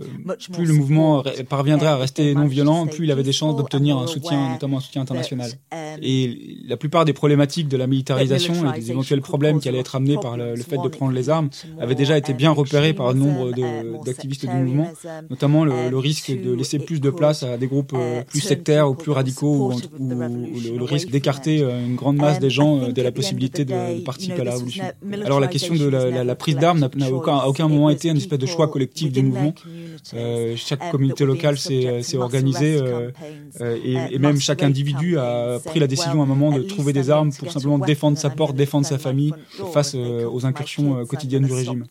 [0.52, 4.06] plus le mouvement parviendrait à rester non violent, plus il avait des chances d'obtenir un
[4.06, 5.50] soutien, notamment un soutien international.
[5.72, 9.78] Um, et la plupart des problématiques de la militarisation et des éventuels problèmes qui allaient
[9.78, 13.08] être amenés par le, fait de prendre les armes avaient déjà été bien repérés par
[13.08, 13.52] un nombre
[14.04, 14.88] d'activistes du mouvement,
[15.30, 17.96] notamment le, risque de laisser plus de place à des groupes
[18.26, 23.02] plus sectaires ou plus radicaux, ou, le, risque d'écarter une grande masse des gens de
[23.02, 24.63] la possibilité de, de participer à la
[25.24, 28.38] alors la question de la, prise d'armes n'a aucun, à aucun moment été un espèce
[28.38, 29.54] de choix collectif du mouvement.
[30.14, 33.10] Euh, chaque communauté locale s'est organisée euh,
[33.60, 36.92] euh, et, et, même chaque individu a pris la décision à un moment de trouver
[36.92, 39.32] des armes pour simplement défendre sa porte, défendre sa famille
[39.72, 41.86] face aux incursions quotidiennes du régime.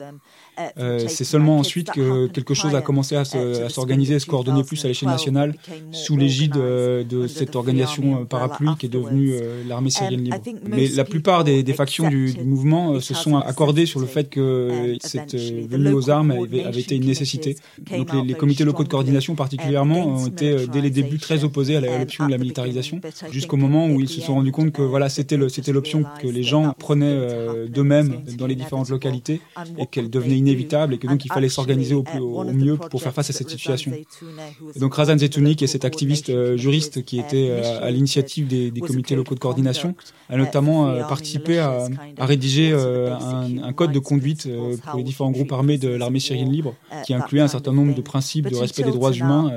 [0.78, 4.84] Euh, c'est seulement ensuite que quelque chose a commencé à s'organiser, à se coordonner plus
[4.86, 5.56] à l'échelle nationale
[5.92, 9.34] sous l'égide euh, de cette organisation euh, parapluie qui est devenue
[9.68, 10.38] l'armée syrienne libre.
[10.68, 14.30] Mais la plupart des, des factions du, du, mouvement se sont accordées sur le fait
[14.30, 17.56] que cette venue aux armes avait, avait, été une nécessité.
[17.92, 21.78] Donc les, les, comités locaux de coordination particulièrement ont été dès les débuts très opposés
[21.78, 23.00] à l'option de la militarisation,
[23.32, 26.74] jusqu'au moment où ils se sont rendus compte que voilà c'était l'option que les gens
[26.78, 29.42] prenaient d'eux-mêmes dans les différentes localités
[29.78, 32.04] et qu'elle devenait inévitable et que donc il fallait s'organiser au,
[32.44, 33.92] mieux pour faire face à cette situation.
[34.76, 38.48] Et donc Razan Zetouni, qui est cet activiste euh, juriste qui était euh, à l'initiative
[38.48, 39.96] des, des, comités locaux de coordination,
[40.30, 44.48] a notamment euh, participé à, à rédiger un, un, code de conduite
[44.86, 46.76] pour les différents groupes armés de l'armée syrienne libre,
[47.06, 49.52] qui incluait un certain nombre de principes de respect des droits humains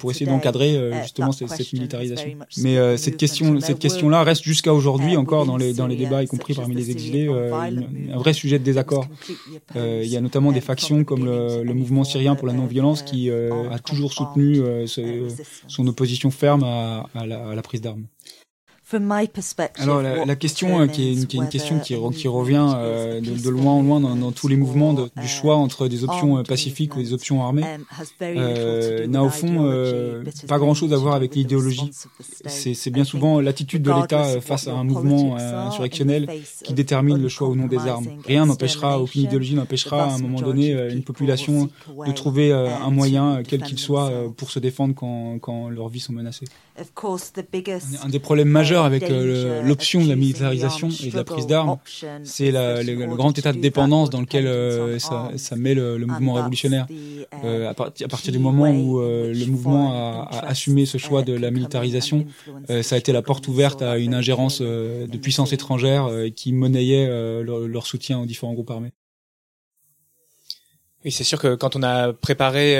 [0.00, 2.30] pour essayer d'encadrer justement cette, cette, militarisation.
[2.58, 6.26] Mais cette question, cette question-là reste jusqu'à aujourd'hui encore dans les dans les débats, y
[6.26, 9.06] compris parmi les exilés, un vrai sujet de désaccord.
[9.76, 13.68] Il y a notamment des factions comme le, mouvement syrien pour la non-violence qui euh,
[13.70, 14.86] a toujours soutenu euh,
[15.68, 18.06] son opposition ferme à la prise d'armes.
[19.78, 23.20] Alors la, question euh, qui est, une, qui est une question qui, qui revient euh,
[23.20, 26.42] de, loin en loin dans, tous les mouvements du uh, choix entre des options euh,
[26.42, 27.64] pacifiques ou des options armées
[28.22, 31.90] euh, n'a au fond pas grand-chose à voir avec l'idéologie.
[32.46, 36.28] C'est bien souvent l'attitude de l'État face à un mouvement insurrectionnel
[36.62, 38.06] qui détermine le choix ou non des armes.
[38.26, 41.68] Rien n'empêchera, aucune idéologie n'empêchera à un moment donné une population
[42.06, 46.12] de trouver un moyen, quel qu'il soit, pour se défendre quand, quand leurs vies sont
[46.12, 46.46] menacées.
[48.02, 51.78] Un des problèmes majeurs avec euh, l'option de la militarisation et de la prise d'armes,
[52.24, 56.86] c'est le, grand état de dépendance dans lequel euh, ça, ça, met le, mouvement révolutionnaire.
[57.44, 62.26] Euh, à, partir du moment où le mouvement a, assumé ce choix de la militarisation,
[62.82, 67.06] ça a été la porte ouverte à une ingérence de puissances étrangères qui monnayait
[67.42, 68.92] leur, leur soutien aux différents groupes armés.
[71.04, 72.76] Oui, c'est sûr que quand on a préparé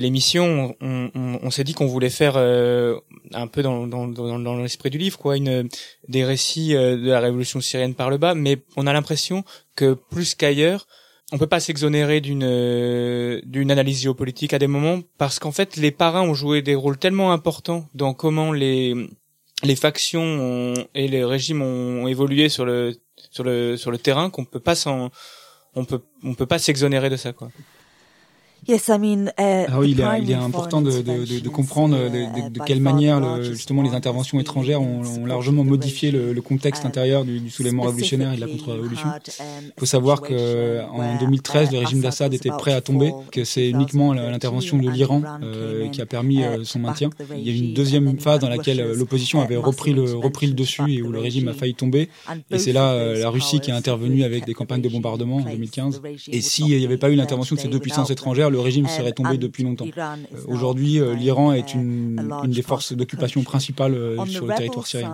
[0.00, 2.98] l'émission, on, s'est dit qu'on voulait faire euh,
[3.32, 5.68] un peu dans, dans, dans, dans l'esprit du livre, quoi, une
[6.08, 9.44] des récits euh, de la révolution syrienne par le bas, mais on a l'impression
[9.76, 10.86] que plus qu'ailleurs,
[11.32, 15.76] on peut pas s'exonérer d'une euh, d'une analyse géopolitique à des moments parce qu'en fait
[15.76, 18.94] les parrains ont joué des rôles tellement importants dans comment les
[19.62, 22.94] les factions et les régimes ont évolué sur le
[23.30, 25.10] sur le sur le terrain qu'on peut pas s'en
[25.74, 27.50] on peut on peut pas s'exonérer de ça quoi.
[28.66, 31.96] Yes, I mean, uh, ah oui, il est, il est important de, de, de, comprendre
[31.96, 36.32] de, uh, de, quelle manière le, justement les interventions étrangères ont, ont largement modifié le,
[36.32, 39.08] le contexte intérieur du, du, soulèvement révolutionnaire et de la contre-révolution.
[39.08, 43.44] Um, il faut savoir que en 2013, le régime d'Assad était prêt à tomber, que
[43.44, 47.10] c'est uniquement l'intervention de l'Iran euh, qui a permis uh, euh, son maintien.
[47.36, 50.46] Il y a eu une deuxième phase dans laquelle euh, l'opposition avait repris le, repris
[50.46, 52.08] le dessus et où le régime a failli tomber.
[52.50, 56.02] Et c'est là la Russie qui a intervenu avec des campagnes de bombardement en 2015.
[56.28, 59.12] Et s'il n'y avait pas eu l'intervention de ces deux puissances étrangères, le régime serait
[59.12, 59.86] tombé depuis longtemps.
[59.86, 64.86] Euh, aujourd'hui, euh, l'Iran est une, une, des forces d'occupation principales euh, sur le territoire
[64.86, 65.12] syrien.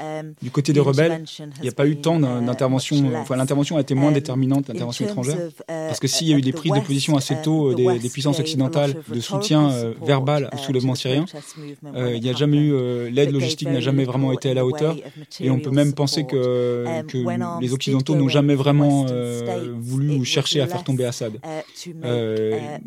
[0.00, 1.24] Um, du côté des rebelles,
[1.58, 4.68] il n'y a pas eu tant uh, d'intervention, enfin l'intervention a été moins um, déterminante,
[4.68, 7.42] l'intervention étrangère, uh, parce que s'il y a eu des prises de position assez um,
[7.42, 9.62] tôt des, des puissances occidentales de soutien
[10.02, 11.24] verbal au uh, soulèvement syrien,
[12.14, 14.96] il n'y a jamais eu, l'aide logistique n'a jamais vraiment été à la hauteur,
[15.40, 17.18] et on peut même penser que, que
[17.60, 19.06] les Occidentaux n'ont jamais vraiment
[19.78, 21.34] voulu ou cherché à faire tomber Assad.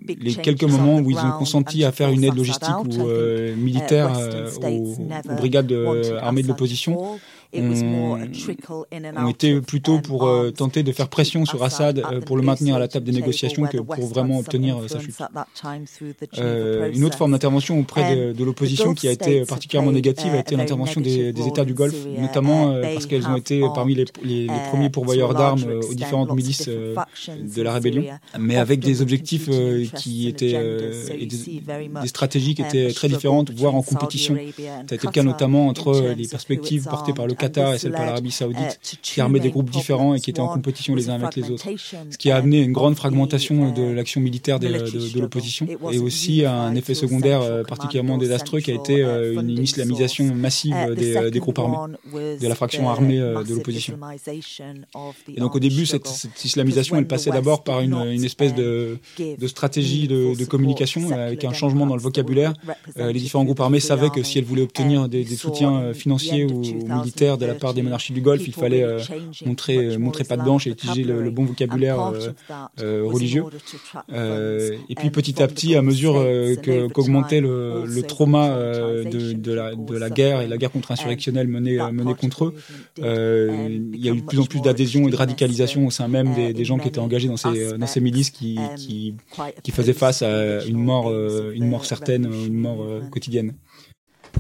[0.07, 4.17] Les quelques moments où ils ont consenti à faire une aide logistique ou euh, militaire
[4.17, 7.19] euh, aux, aux, brigades euh, armées de l'opposition
[7.59, 12.75] ont, été plutôt pour euh, tenter de faire pression sur Assad euh, pour le maintenir
[12.75, 15.15] à la table des négociations que pour vraiment obtenir euh, sa chute.
[16.93, 20.55] une autre forme d'intervention auprès de, de l'opposition qui a été particulièrement négative a été
[20.55, 24.69] l'intervention des, des, États du Golfe, notamment parce qu'elles ont été parmi les, les, les
[24.69, 28.05] premiers pourvoyeurs d'armes aux différentes milices de la rébellion,
[28.39, 29.49] mais avec des objectifs
[29.95, 31.37] qui étaient et des,
[32.01, 34.35] des, stratégies qui étaient très différentes, voire en compétition.
[34.35, 34.41] Ça
[34.91, 38.05] a été le cas notamment entre les perspectives portées par le Qatar et celle par
[38.05, 41.35] l'Arabie Saoudite, qui armaient des groupes différents et qui étaient en compétition les uns avec
[41.35, 41.67] les autres.
[42.09, 45.99] Ce qui a amené une grande fragmentation de l'action militaire de, de, de l'opposition et
[45.99, 51.31] aussi un effet secondaire euh, particulièrement désastreux qui a été euh, une islamisation massive des,
[51.31, 51.95] des groupes armés,
[52.39, 53.97] de la fraction armée euh, de l'opposition.
[55.35, 58.97] Et donc au début, cette, cette islamisation, elle passait d'abord par une, une, espèce de,
[59.19, 62.53] de stratégie de, de, communication avec un changement dans le vocabulaire.
[62.95, 66.61] les différents groupes armés savaient que si elles voulaient obtenir des, des soutiens financiers ou
[66.61, 68.99] militaires, de la part des monarchies du Golfe, il fallait euh,
[69.45, 72.11] montrer euh, montrer pas de blanche et utiliser le, bon vocabulaire
[72.81, 73.45] euh, religieux.
[74.09, 76.23] et puis petit à petit, à mesure
[76.93, 79.53] qu'augmentait le, trauma de,
[79.97, 82.55] la, guerre et la guerre contre-insurrectionnelle menée menée contre eux,
[82.97, 86.33] il y a eu de plus en plus d'adhésion et de radicalisation au sein même
[86.33, 89.15] des, gens qui étaient engagés dans ces dans ces milices qui qui,
[89.63, 91.11] qui faisaient face à une mort
[91.53, 93.53] une mort certaine, une mort quotidienne.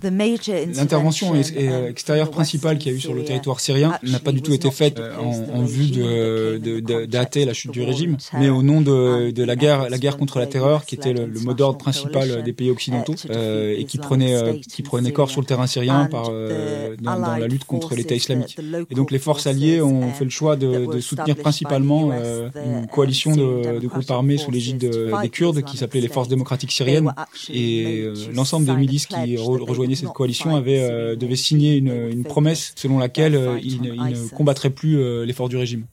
[0.03, 4.41] L'intervention euh, extérieure principale qu'il y a eu sur le territoire syrien n'a pas du
[4.41, 8.81] tout été faite euh, en, vue de, d'hâter la chute du régime, mais au nom
[8.81, 12.43] de, de, la guerre, la guerre contre la terreur, qui était le, mot d'ordre principal
[12.43, 16.29] des pays occidentaux euh, et qui prenait, qui prenait corps sur le terrain syrien par,
[16.29, 18.57] dans, dans, la lutte contre l'État islamique.
[18.89, 23.35] Et donc les forces alliées ont fait le choix de, de soutenir principalement une coalition
[23.35, 27.13] de, de groupes armés sous l'égide des Kurdes qui s'appelait les Forces démocratiques syriennes
[27.49, 32.73] et l'ensemble des milices qui rejoignaient cette coalition avait, euh, devait signer une, une promesse
[32.75, 35.85] selon laquelle euh, il, il, ne combattrait plus euh, l'effort du régime.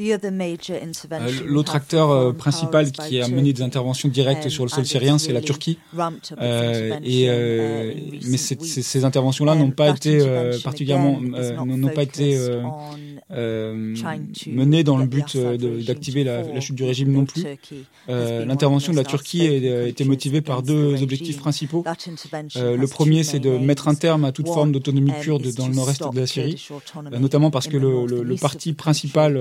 [0.00, 5.18] Euh, l'autre acteur euh, principal qui a mené des interventions directes sur le sol syrien,
[5.18, 5.78] c'est la Turquie.
[6.40, 7.28] Euh, et,
[8.26, 10.18] mais ces interventions-là n'ont pas été
[10.64, 12.38] particulièrement, n'ont pas été
[14.46, 17.44] menées dans le but d'activer la, chute du régime non plus.
[18.08, 21.84] L'intervention de la Turquie a été motivée par deux objectifs principaux.
[22.56, 26.02] le premier, c'est de mettre un terme à toute forme d'autonomie kurde dans le nord-est
[26.10, 26.68] de la Syrie,
[27.18, 29.36] notamment parce que le, le, le parti principal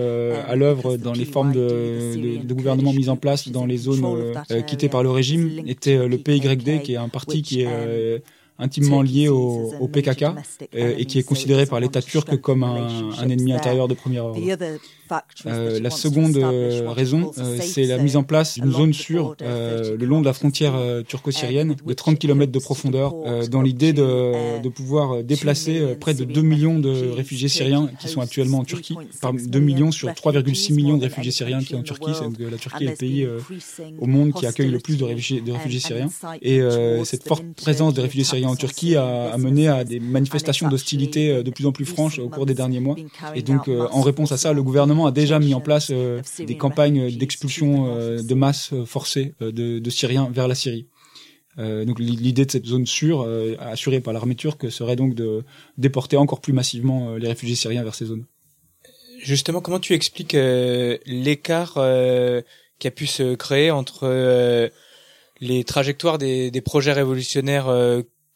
[0.49, 4.05] à l'œuvre dans les formes de, de, gouvernement mises en place dans les zones
[4.51, 7.67] euh, quittées par le régime était euh, le PYD, qui est un parti qui est
[7.69, 8.19] euh,
[8.57, 10.25] intimement lié au, au PKK
[10.73, 14.39] et qui est considéré par l'État turc comme un, un ennemi intérieur de premier ordre.
[15.45, 20.05] Euh, la seconde euh, raison, euh, c'est la mise en place d'une zone sûre le
[20.05, 20.73] long de la frontière
[21.07, 23.15] turco-syrienne de 30 km de profondeur,
[23.49, 28.21] dans l'idée de, de, pouvoir déplacer près de 2 millions de réfugiés syriens qui sont
[28.21, 31.83] actuellement en Turquie, par 2 millions sur 3,6 millions de réfugiés syriens qui sont en
[31.83, 32.11] Turquie.
[32.39, 33.27] la Turquie est le pays
[33.99, 36.09] au monde qui accueille le plus de réfugiés, de réfugiés syriens.
[36.41, 36.61] Et
[37.03, 41.43] cette forte présence des réfugiés syriens en Turquie a, a mené à des manifestations d'hostilité
[41.43, 42.95] de plus en plus franches au cours des derniers mois.
[43.35, 46.57] Et donc, en réponse à ça, le gouvernement a déjà mis en place euh, des
[46.57, 50.87] campagnes d'expulsion euh, de masse euh, forcée de, de, Syriens vers la Syrie.
[51.57, 53.27] donc l'idée de cette zone sûre,
[53.59, 55.43] assurée par l'armée turque, serait donc de
[55.77, 58.25] déporter encore plus massivement les réfugiés syriens vers ces zones.
[59.21, 60.37] Justement, comment tu expliques
[61.05, 61.73] l'écart
[62.79, 64.71] qui a pu se créer entre
[65.41, 67.69] les trajectoires des, des projets révolutionnaires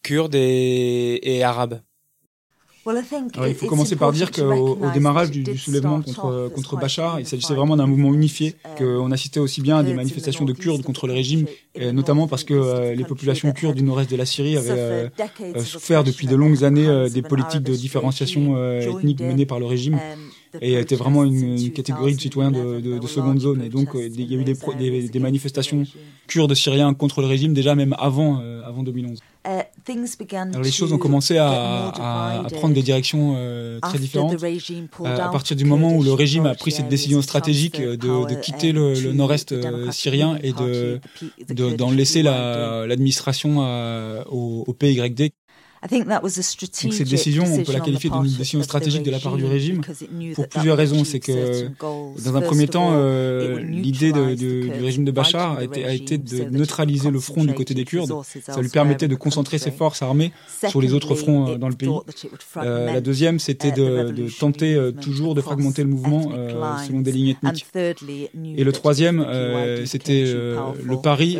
[0.02, 1.80] kurdes et, et arabes?
[3.46, 7.54] Il faut commencer par dire qu'au au démarrage du, soulèvement contre, contre Bachar, il s'agissait
[7.54, 11.12] vraiment d'un mouvement unifié, qu'on assistait aussi bien à des manifestations de Kurdes contre le
[11.12, 14.70] régime, et notamment parce que euh, les populations kurdes du nord-est de la Syrie avaient
[14.70, 15.08] euh,
[15.40, 19.98] euh, souffert depuis de longues années des politiques de différenciation ethnique menées par le régime
[20.60, 23.62] et était vraiment une, catégorie de citoyens de, seconde zone.
[23.62, 25.84] Et donc, il y a eu des, des, manifestations
[26.28, 29.20] kurdes syriens contre le régime déjà même avant, avant 2011.
[30.48, 34.30] Euh, Alors les choses ont commencé à, à, prendre des directions euh, très différentes.
[35.06, 38.34] euh, à partir du moment où le régime a pris cette décision stratégique de, de
[38.40, 39.52] quitter le, le nord-est
[39.92, 41.00] syrien et de
[41.76, 42.22] d'en laisser
[42.88, 43.58] l'administration
[44.30, 45.32] au, au PYD
[45.90, 49.82] donc cette décision, on peut la qualifier d'une décision stratégique de la part du régime
[50.34, 51.04] pour plusieurs raisons.
[51.04, 51.68] C'est que
[52.24, 56.44] dans un premier temps, euh, l'idée du régime de Bachar a été, a été, de
[56.44, 58.12] neutraliser le front du côté des Kurdes.
[58.46, 60.32] Ça lui permettait de concentrer ses forces armées
[60.68, 61.90] sur les autres fronts euh, dans le pays.
[62.56, 66.30] Euh, la deuxième, c'était de, de, tenter toujours de fragmenter le mouvement
[66.86, 67.66] selon des lignes ethniques.
[67.76, 69.24] Et le troisième,
[69.84, 71.38] c'était le pari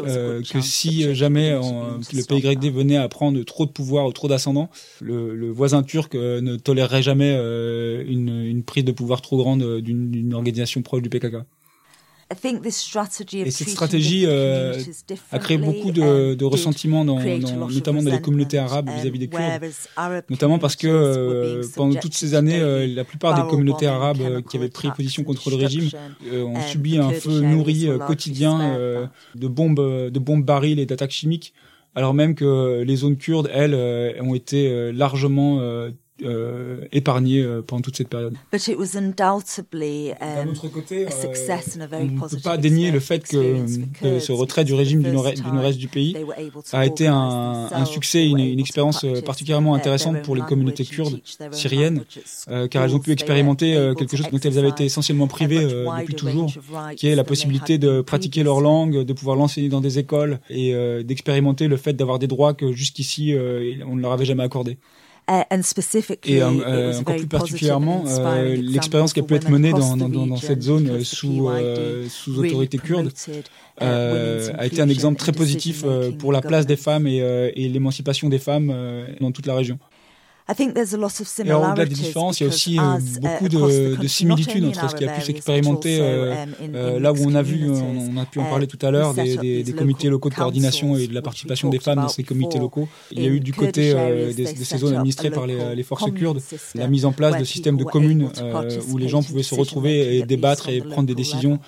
[0.51, 4.71] que si jamais le PYD venait à prendre trop de pouvoir ou trop ascendant.
[5.01, 9.63] Le, voisin turc euh, ne tolérerait jamais euh, une, une, prise de pouvoir trop grande
[9.63, 11.37] euh, d'une organisation proche du PKK.
[13.33, 18.89] Et cette stratégie a créé beaucoup de, de ressentiments, dans, notamment dans les communautés arabes
[18.89, 19.63] vis-à-vis des Kurdes,
[20.31, 24.91] notamment parce que pendant toutes ces années, la plupart des communautés arabes qui avaient pris
[24.91, 25.91] position contre le régime
[26.33, 31.53] ont subi un feu nourri quotidien de bombes, de bombes barils et d'attaques chimiques
[31.95, 35.61] alors même que les zones kurdes, elles, euh, ont été euh, largement
[36.23, 38.35] euh, euh, épargné euh, pendant toute cette période.
[38.53, 41.11] D'un um, autre côté, euh,
[41.93, 43.67] on ne peut pas dénier le fait que,
[44.21, 46.17] ce retrait du régime du nord-est du, du, pays
[46.73, 52.05] a été un, un succès, une, une expérience particulièrement intéressante pour les communautés kurdes syriennes,
[52.71, 56.53] car elles ont pu expérimenter quelque chose dont elles avaient été essentiellement privées depuis toujours,
[56.97, 60.75] qui est la possibilité de pratiquer leur langue, de pouvoir l'enseigner dans des écoles et
[61.05, 63.35] d'expérimenter le fait d'avoir des droits que jusqu'il
[63.87, 64.79] on ne leur avait jamais accordés.
[65.27, 65.43] Uh,
[66.27, 70.37] et euh, encore plus particulièrement, euh, l'expérience qui a pu être menée dans, dans, dans
[70.37, 71.49] cette zone euh, sous,
[72.11, 73.11] sous autorité kurde
[73.81, 75.83] a été un exemple très positif
[76.19, 78.75] pour la place des femmes et, et l'émancipation des femmes
[79.21, 79.79] dans toute la région.
[80.47, 84.95] Et au-delà des différences, il y a aussi euh, beaucoup de, de, similitudes entre ce
[84.95, 88.41] qui a pu s'expérimenter euh, um, euh, là où on a vu, on, a pu
[88.41, 91.23] en parler tout à l'heure, des, des, des, comités locaux de coordination et de la
[91.23, 92.89] participation des femmes dans ces comités locaux.
[93.11, 96.43] Il y a eu du côté de ces zones administrées par les, les, forces kurdes
[96.75, 98.31] la mise en place de systèmes de communes
[98.91, 101.59] où les gens pouvaient se retrouver et débattre et prendre des décisions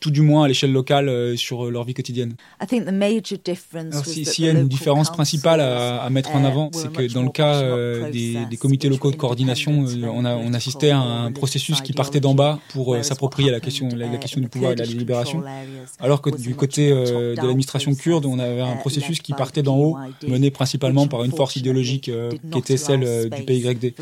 [0.00, 2.34] tout du moins à l'échelle locale euh, sur leur vie quotidienne.
[2.58, 7.12] Alors s'il y a une différence principale à, à mettre en uh, avant, c'est que
[7.12, 10.90] dans le cas euh, des, des, comités locaux de coordination, euh, on, a, on assistait
[10.90, 14.48] à un processus qui partait d'en bas pour s'approprier la question, la, la, question du
[14.48, 15.42] pouvoir et de la délibération,
[16.00, 19.96] alors que du côté de l'administration kurde, on avait un processus qui partait d'en haut,
[20.26, 22.10] mené principalement par une force idéologique
[22.50, 23.94] qui était celle du PYD.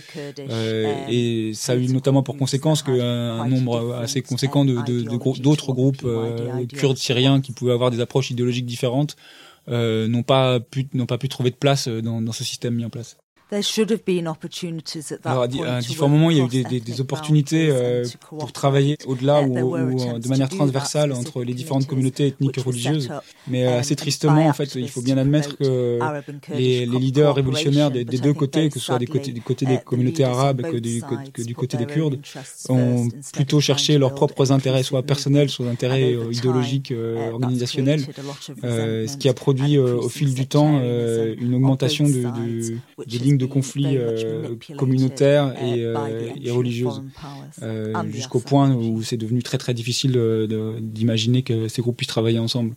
[1.10, 4.74] et ça a eu notamment pour conséquence qu'un nombre assez conséquent de
[5.40, 9.16] d'autres groupes euh, kurdes syriens qui pouvaient avoir des approches idéologiques différentes
[9.68, 12.74] euh, n'ont pas pu n'ont pas pu trouver de place euh, dans, dans ce système
[12.74, 13.16] mis en place.
[15.24, 19.42] Alors, à, différents moments, il y a eu des, des, opportunités euh, pour travailler au-delà
[19.42, 23.10] ou, ou, de manière transversale entre les différentes communautés ethniques et religieuses.
[23.46, 25.98] Mais euh, assez tristement, en fait, il faut bien admettre que
[26.50, 29.66] les, les leaders révolutionnaires des, des, deux côtés, que ce soit des côtés, du côté
[29.66, 31.02] des communautés arabes que du,
[31.32, 32.20] que du côté des Kurdes,
[32.70, 36.92] ont plutôt cherché leurs propres intérêts, soit personnels, soit intérêts euh, idéologiques,
[37.32, 38.00] organisationnels,
[38.62, 42.76] ce qui a produit au fil du temps une augmentation de, de,
[43.06, 47.02] des lignes de conflits euh, communautaires et, euh, et religieuses,
[47.62, 50.12] euh, jusqu'au point où c'est devenu très très difficile
[50.80, 52.74] d'imaginer que ces groupes puissent travailler ensemble.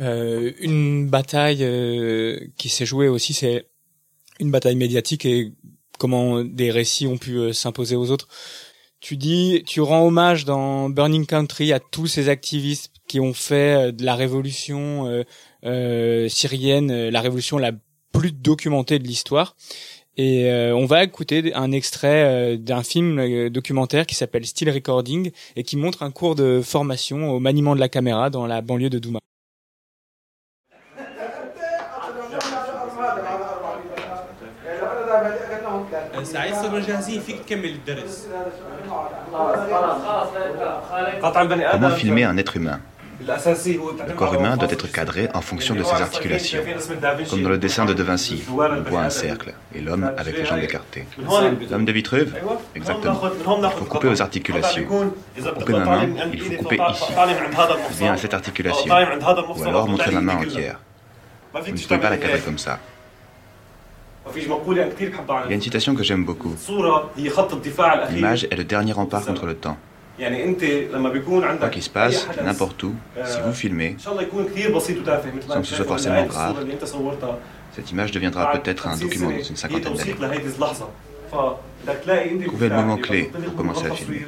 [0.00, 1.66] une bataille
[2.56, 3.66] qui s'est jouée aussi, c'est
[4.40, 5.52] une bataille médiatique et
[5.98, 8.28] comment des récits ont pu s'imposer aux autres.
[9.00, 13.92] Tu dis, tu rends hommage dans Burning Country à tous ces activistes qui ont fait
[13.92, 15.24] de la révolution
[16.28, 17.72] syrienne la révolution la
[18.18, 19.56] plus documenté de l'histoire.
[20.16, 24.70] Et euh, on va écouter un extrait euh, d'un film euh, documentaire qui s'appelle Still
[24.70, 28.62] Recording et qui montre un cours de formation au maniement de la caméra dans la
[28.62, 29.18] banlieue de Douma.
[41.72, 42.80] Comment filmer un être humain?
[43.20, 46.60] Le corps humain doit être cadré en fonction de ses articulations.
[47.30, 50.44] Comme dans le dessin de De Vinci, on voit un cercle et l'homme avec les
[50.44, 51.06] jambes écartées.
[51.70, 52.34] L'homme de Vitruve
[52.74, 53.20] Exactement.
[53.62, 54.86] Il faut couper aux articulations.
[54.86, 57.12] Pour couper ma main, il faut couper ici.
[57.98, 58.92] Bien à cette articulation.
[58.92, 60.80] Ou alors montrer ma main entière.
[61.54, 62.78] Vous ne pouvez pas la cadrer comme ça.
[64.34, 66.54] Il y a une citation que j'aime beaucoup.
[68.10, 69.78] L'image est le dernier rempart contre le temps.
[70.18, 76.64] Quoi qu'il se passe, n'importe où, si vous filmez, sans que ce soit forcément grave,
[77.74, 80.14] cette image deviendra peut-être un document dans une cinquantaine d'années.
[82.46, 84.26] Trouvez le moment clé pour commencer à filmer.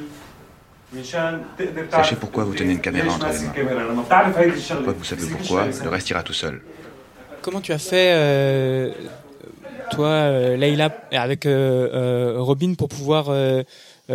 [1.91, 3.85] Sachez pourquoi vous tenez une caméra entre les mains.
[3.97, 6.61] Une fois que vous savez pourquoi, le reste ira tout seul.
[7.41, 8.91] Comment tu as fait, euh,
[9.91, 13.63] toi, euh, Leïla, avec euh, Robin, pour pouvoir euh,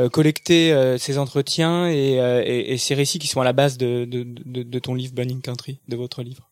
[0.09, 4.05] collecter euh, ces entretiens et, euh, et, ces récits qui sont à la base de,
[4.05, 6.49] de, de, de ton livre Burning Country, de votre livre.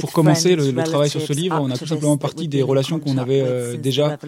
[0.00, 2.98] Pour commencer le, le, travail sur ce livre, on a tout simplement parti des relations
[2.98, 4.18] qu'on avait euh, déjà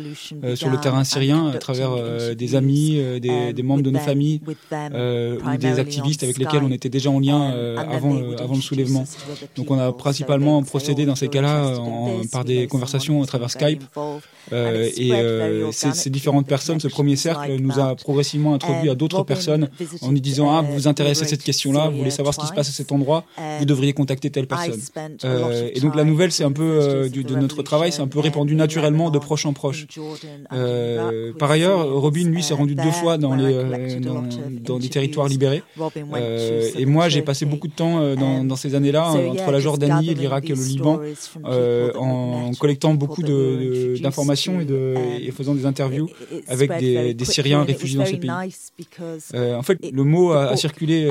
[0.44, 3.98] euh, sur le terrain syrien à travers euh, des amis, des, des, membres de nos
[3.98, 9.04] familles ou des activistes avec lesquels on était déjà en lien avant, avant le soulèvement.
[9.56, 11.74] Donc on a principalement procédé dans ces cas-là
[12.30, 13.82] par des conversations à travers Skype.
[14.52, 15.12] et
[15.72, 19.68] ces, ces, différentes personnes, ce premier cercle nous a progressivement introduit à d'autres personnes
[20.02, 22.46] en nous disant ah vous vous intéressez à cette question-là, vous voulez savoir ce qui
[22.46, 23.24] se passe à cet endroit,
[23.58, 24.80] vous devriez contacter telle personne.
[25.24, 28.08] Euh, et donc la nouvelle, c'est un peu euh, du, de notre travail, c'est un
[28.08, 29.86] peu répandu naturellement de proche en proche.
[30.52, 34.24] Euh, par ailleurs, Robin, lui, s'est rendu deux fois dans les euh, dans,
[34.62, 35.62] dans, des territoires libérés.
[36.14, 40.14] Euh, et moi, j'ai passé beaucoup de temps dans, dans ces années-là entre la Jordanie,
[40.14, 41.00] l'Irak et le Liban,
[41.44, 46.08] en collectant beaucoup d'informations et, de, et faisant des interviews
[46.48, 48.30] avec des, des Syriens réfugiés dans ces pays.
[49.34, 51.08] en fait, le mot a, a circulé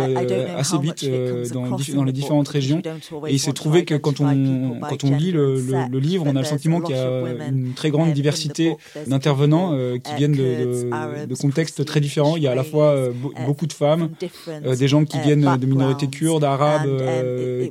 [0.57, 1.05] assez vite
[1.53, 5.31] dans, dans les différentes régions et il s'est trouvé que quand on, quand on lit
[5.31, 5.59] le,
[5.91, 8.75] le, livre, on a le sentiment qu'il y a une très grande diversité
[9.07, 12.37] d'intervenants euh, qui viennent de, de, contextes très différents.
[12.37, 13.11] Il y a à la fois euh,
[13.45, 14.09] beaucoup de femmes,
[14.47, 16.89] euh, des gens qui viennent de minorités kurdes, arabes,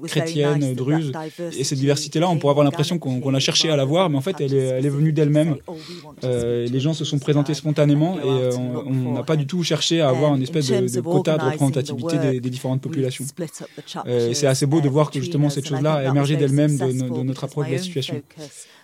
[0.05, 1.13] chrétiennes, druzes.
[1.59, 4.23] Et cette diversité-là, on pourrait avoir l'impression qu'on a cherché à la voir, mais en
[4.23, 5.57] fait, elle est, elle est venue d'elle-même.
[6.23, 10.35] les gens se sont présentés spontanément et on n'a pas du tout cherché à avoir
[10.35, 13.25] une espèce de, quota de représentativité des, des différentes populations.
[14.07, 17.45] et c'est assez beau de voir que justement cette chose-là a émergé d'elle-même de, notre
[17.45, 18.23] approche de la situation.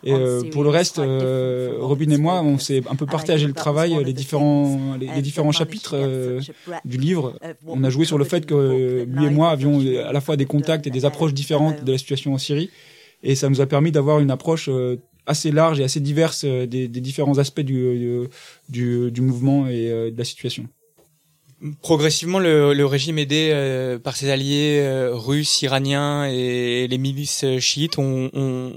[0.04, 3.52] Et euh, pour le reste, euh, Robin et moi, on s'est un peu partagé le
[3.52, 6.40] travail, les différents, les, différents chapitres euh,
[6.84, 7.38] du livre.
[7.66, 10.46] On a joué sur le fait que lui et moi avions à la fois des
[10.46, 12.70] contacts et des approches différentes de la situation en Syrie.
[13.22, 14.68] Et ça nous a permis d'avoir une approche
[15.26, 18.28] assez large et assez diverse des, différents aspects du,
[18.68, 20.66] du, du mouvement et de la situation
[21.80, 27.44] progressivement, le, le, régime aidé euh, par ses alliés euh, russes, iraniens et les milices
[27.44, 28.76] euh, chiites, on, on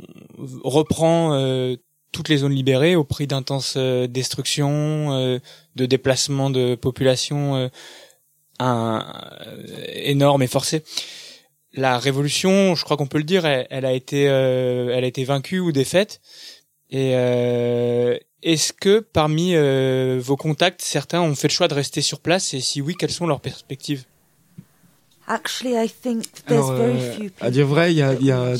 [0.64, 1.76] reprend
[2.12, 5.40] toutes les zones libérées au prix d'intenses destructions,
[5.76, 7.70] de déplacements de population
[8.60, 10.84] énormes et forcés.
[11.74, 15.26] La révolution, je crois qu'on peut le dire, elle, elle a été, elle a été
[15.26, 16.22] vaincue ou défaite.
[16.92, 17.14] Et,
[18.46, 22.54] est-ce que parmi euh, vos contacts, certains ont fait le choix de rester sur place?
[22.54, 24.06] Et si oui, quelles sont leurs perspectives?
[26.46, 28.54] Alors, euh, à dire vrai, il y a, y a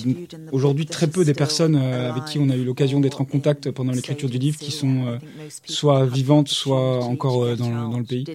[0.52, 3.70] aujourd'hui très peu des personnes euh, avec qui on a eu l'occasion d'être en contact
[3.70, 5.18] pendant l'écriture du livre qui sont euh,
[5.66, 8.26] soit vivantes, soit encore dans, le, dans, le pays.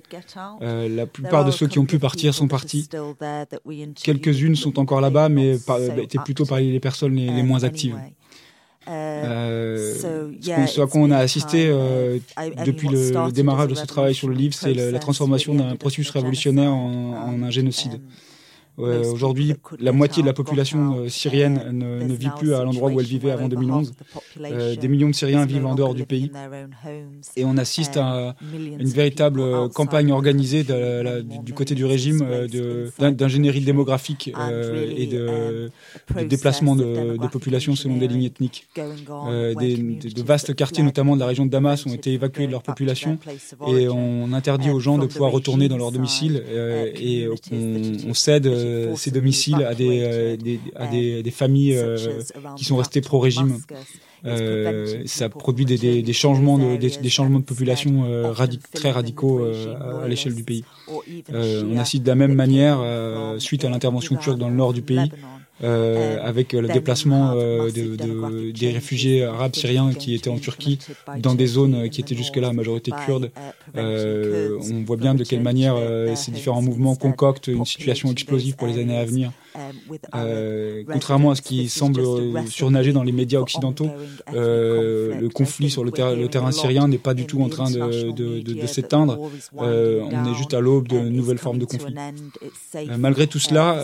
[0.61, 2.89] la plupart de ceux qui ont pu partir sont partis.
[4.05, 5.59] Quelques-unes sont encore là-bas, mais
[6.01, 7.97] étaient plutôt parmi les personnes les moins actives.
[8.89, 12.19] Euh, ce, à quoi on a assisté euh,
[12.65, 16.73] depuis le, démarrage de ce travail sur le livre, c'est la, transformation d'un processus révolutionnaire
[16.73, 18.01] en un génocide.
[18.81, 23.01] Aujourd'hui, la moitié de la population euh, syrienne ne, ne, vit plus à l'endroit où
[23.01, 23.93] elle vivait avant 2011.
[24.41, 26.31] Euh, des millions de Syriens vivent en dehors du pays.
[27.37, 32.25] Et on assiste à une véritable euh, campagne organisée de la, du, côté du régime
[32.99, 35.71] d'ingénierie démographique et de,
[36.17, 38.69] de déplacement de, de population selon des lignes ethniques.
[38.77, 42.63] Des, de vastes quartiers, notamment de la région de Damas, ont été évacués de leur
[42.63, 43.19] population
[43.69, 46.43] et on interdit aux gens de pouvoir retourner dans leur domicile
[46.95, 51.77] et on, on cède euh, ces domiciles à des, euh, des à des, des familles
[51.77, 51.97] euh,
[52.57, 53.59] qui sont restées pro-régime.
[54.27, 58.35] Euh, ça produit des, des, changements de, des, changements de population euh,
[58.75, 60.65] très radicaux euh, à l'échelle du pays.
[61.33, 62.81] on assiste de la même manière,
[63.39, 65.11] suite à l'intervention turque dans le nord du pays,
[65.63, 70.79] euh, avec le déplacement de, des réfugiés arabes syriens qui étaient en Turquie
[71.19, 73.31] dans des zones qui étaient jusque-là à majorité kurde.
[73.75, 75.77] on voit bien de quelle manière
[76.17, 79.33] ces différents mouvements concoctent une situation explosive pour les années à venir.
[80.15, 82.03] Euh, contrairement à ce qui semble
[82.49, 83.91] surnager dans les médias occidentaux,
[84.35, 88.13] euh, le conflit sur le, le terrain syrien n'est pas du tout en train de,
[88.13, 89.19] de, de, de s'éteindre.
[89.61, 91.95] Euh, on est juste à l'aube de nouvelles formes de conflit.
[92.99, 93.77] Malgré tout cela,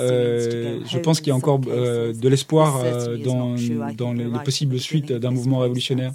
[0.86, 2.82] je pense qu'il y a encore de l'espoir
[3.24, 3.54] dans,
[3.96, 6.12] dans les, les possibles suites d'un mouvement révolutionnaire.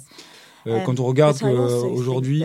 [0.66, 2.44] Euh, quand on regarde qu'aujourd'hui,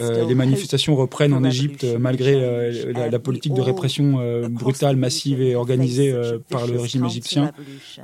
[0.00, 5.40] euh, les manifestations reprennent en Égypte malgré euh, la, la, politique de répression brutale, massive
[5.40, 6.14] et organisée
[6.48, 7.52] par le régime égyptien,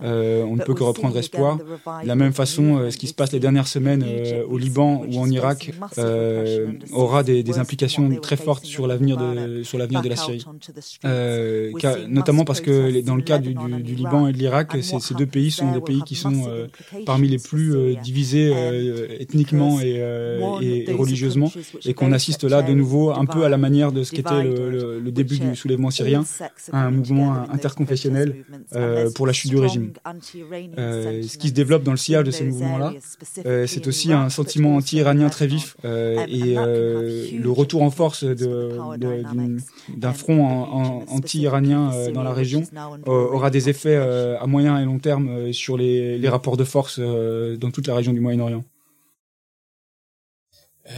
[0.02, 1.58] on ne peut que reprendre espoir.
[1.58, 4.04] De la même façon, ce qui se passe les dernières semaines
[4.48, 5.72] au Liban ou en Irak
[6.92, 10.44] aura des, des, implications très fortes sur l'avenir de, sur l'avenir de la Syrie.
[12.08, 15.26] notamment parce que dans le cas du, du, du Liban et de l'Irak, ces deux
[15.26, 16.48] pays sont des pays qui sont
[17.06, 18.52] parmi les plus divisés
[19.20, 21.50] ethniquement euh, et, religieusement,
[21.84, 25.00] et qu'on assiste là de nouveau un peu à la manière de ce qu'était le,
[25.00, 26.24] le, début du soulèvement syrien,
[26.72, 28.44] à un mouvement interconfessionnel
[28.74, 29.92] euh, pour la chute du régime.
[30.78, 32.94] Euh, ce qui se développe dans le sillage de ces mouvements-là,
[33.66, 40.44] c'est aussi un sentiment anti-iranien très vif et le retour en force d'un front
[41.08, 42.62] anti-iranien dans la région
[43.06, 47.70] aura des effets à moyen et long terme sur les, les rapports de force dans
[47.70, 48.64] toute la région du Moyen-Orient.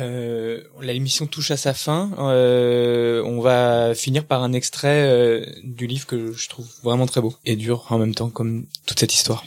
[0.00, 2.10] Euh, L'émission touche à sa fin.
[2.18, 7.20] Euh, on va finir par un extrait euh, du livre que je trouve vraiment très
[7.20, 9.44] beau et dur en même temps, comme toute cette histoire.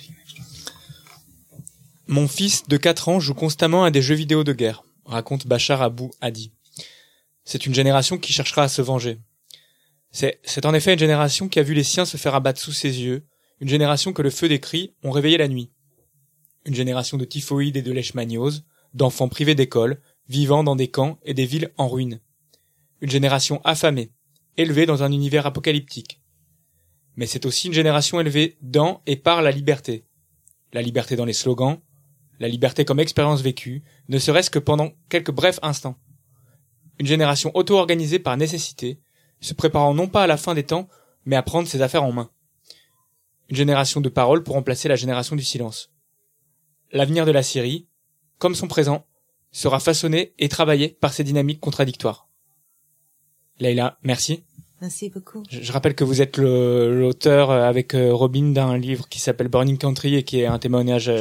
[2.08, 5.82] Mon fils de 4 ans joue constamment à des jeux vidéo de guerre, raconte Bachar
[5.82, 6.52] Abou Hadi.
[7.44, 9.20] C'est une génération qui cherchera à se venger.
[10.12, 13.02] C'est en effet une génération qui a vu les siens se faire abattre sous ses
[13.02, 13.28] yeux,
[13.60, 15.70] une génération que le feu des cris ont réveillé la nuit.
[16.66, 18.64] Une génération de typhoïdes et de leishmaniose,
[18.94, 22.22] d'enfants privés d'école, vivant dans des camps et des villes en ruine.
[23.02, 24.12] Une génération affamée,
[24.58, 26.22] élevée dans un univers apocalyptique.
[27.16, 30.06] Mais c'est aussi une génération élevée dans et par la liberté.
[30.72, 31.80] La liberté dans les slogans,
[32.40, 35.98] la liberté comme expérience vécue, ne serait-ce que pendant quelques brefs instants.
[37.00, 39.02] Une génération auto-organisée par nécessité,
[39.42, 40.88] se préparant non pas à la fin des temps,
[41.26, 42.30] mais à prendre ses affaires en main.
[43.50, 45.92] Une génération de paroles pour remplacer la génération du silence.
[46.92, 47.88] L'avenir de la Syrie,
[48.38, 49.06] comme son présent,
[49.52, 52.28] sera façonné et travaillé par ces dynamiques contradictoires.
[53.60, 54.44] Leïla, merci.
[54.82, 55.44] Merci beaucoup.
[55.50, 59.78] Je, rappelle que vous êtes l'auteur euh, avec euh, Robin d'un livre qui s'appelle Burning
[59.78, 61.12] Country et qui est un témoignage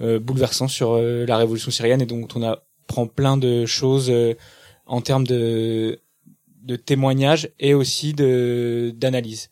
[0.00, 4.12] euh, bouleversant sur la révolution syrienne et dont on apprend plein de choses
[4.86, 6.00] en termes de,
[6.62, 9.50] de témoignages et aussi de d'analyse.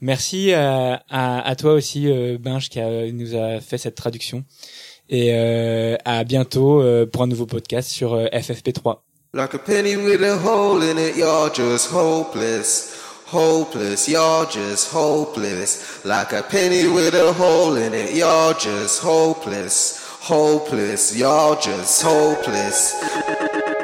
[0.00, 2.06] Merci à, à, à, toi aussi,
[2.38, 4.44] Binge, qui a, nous a fait cette traduction.
[5.10, 8.98] Et euh, à bientôt euh, pour un nouveau podcast sur euh, FFP3.
[9.34, 12.94] Like a penny with a hole in it, you're just hopeless.
[13.26, 16.02] Hopeless, you're just hopeless.
[16.04, 20.18] Like a penny with a hole in it, you're just hopeless.
[20.22, 23.77] Hopeless, you're just hopeless.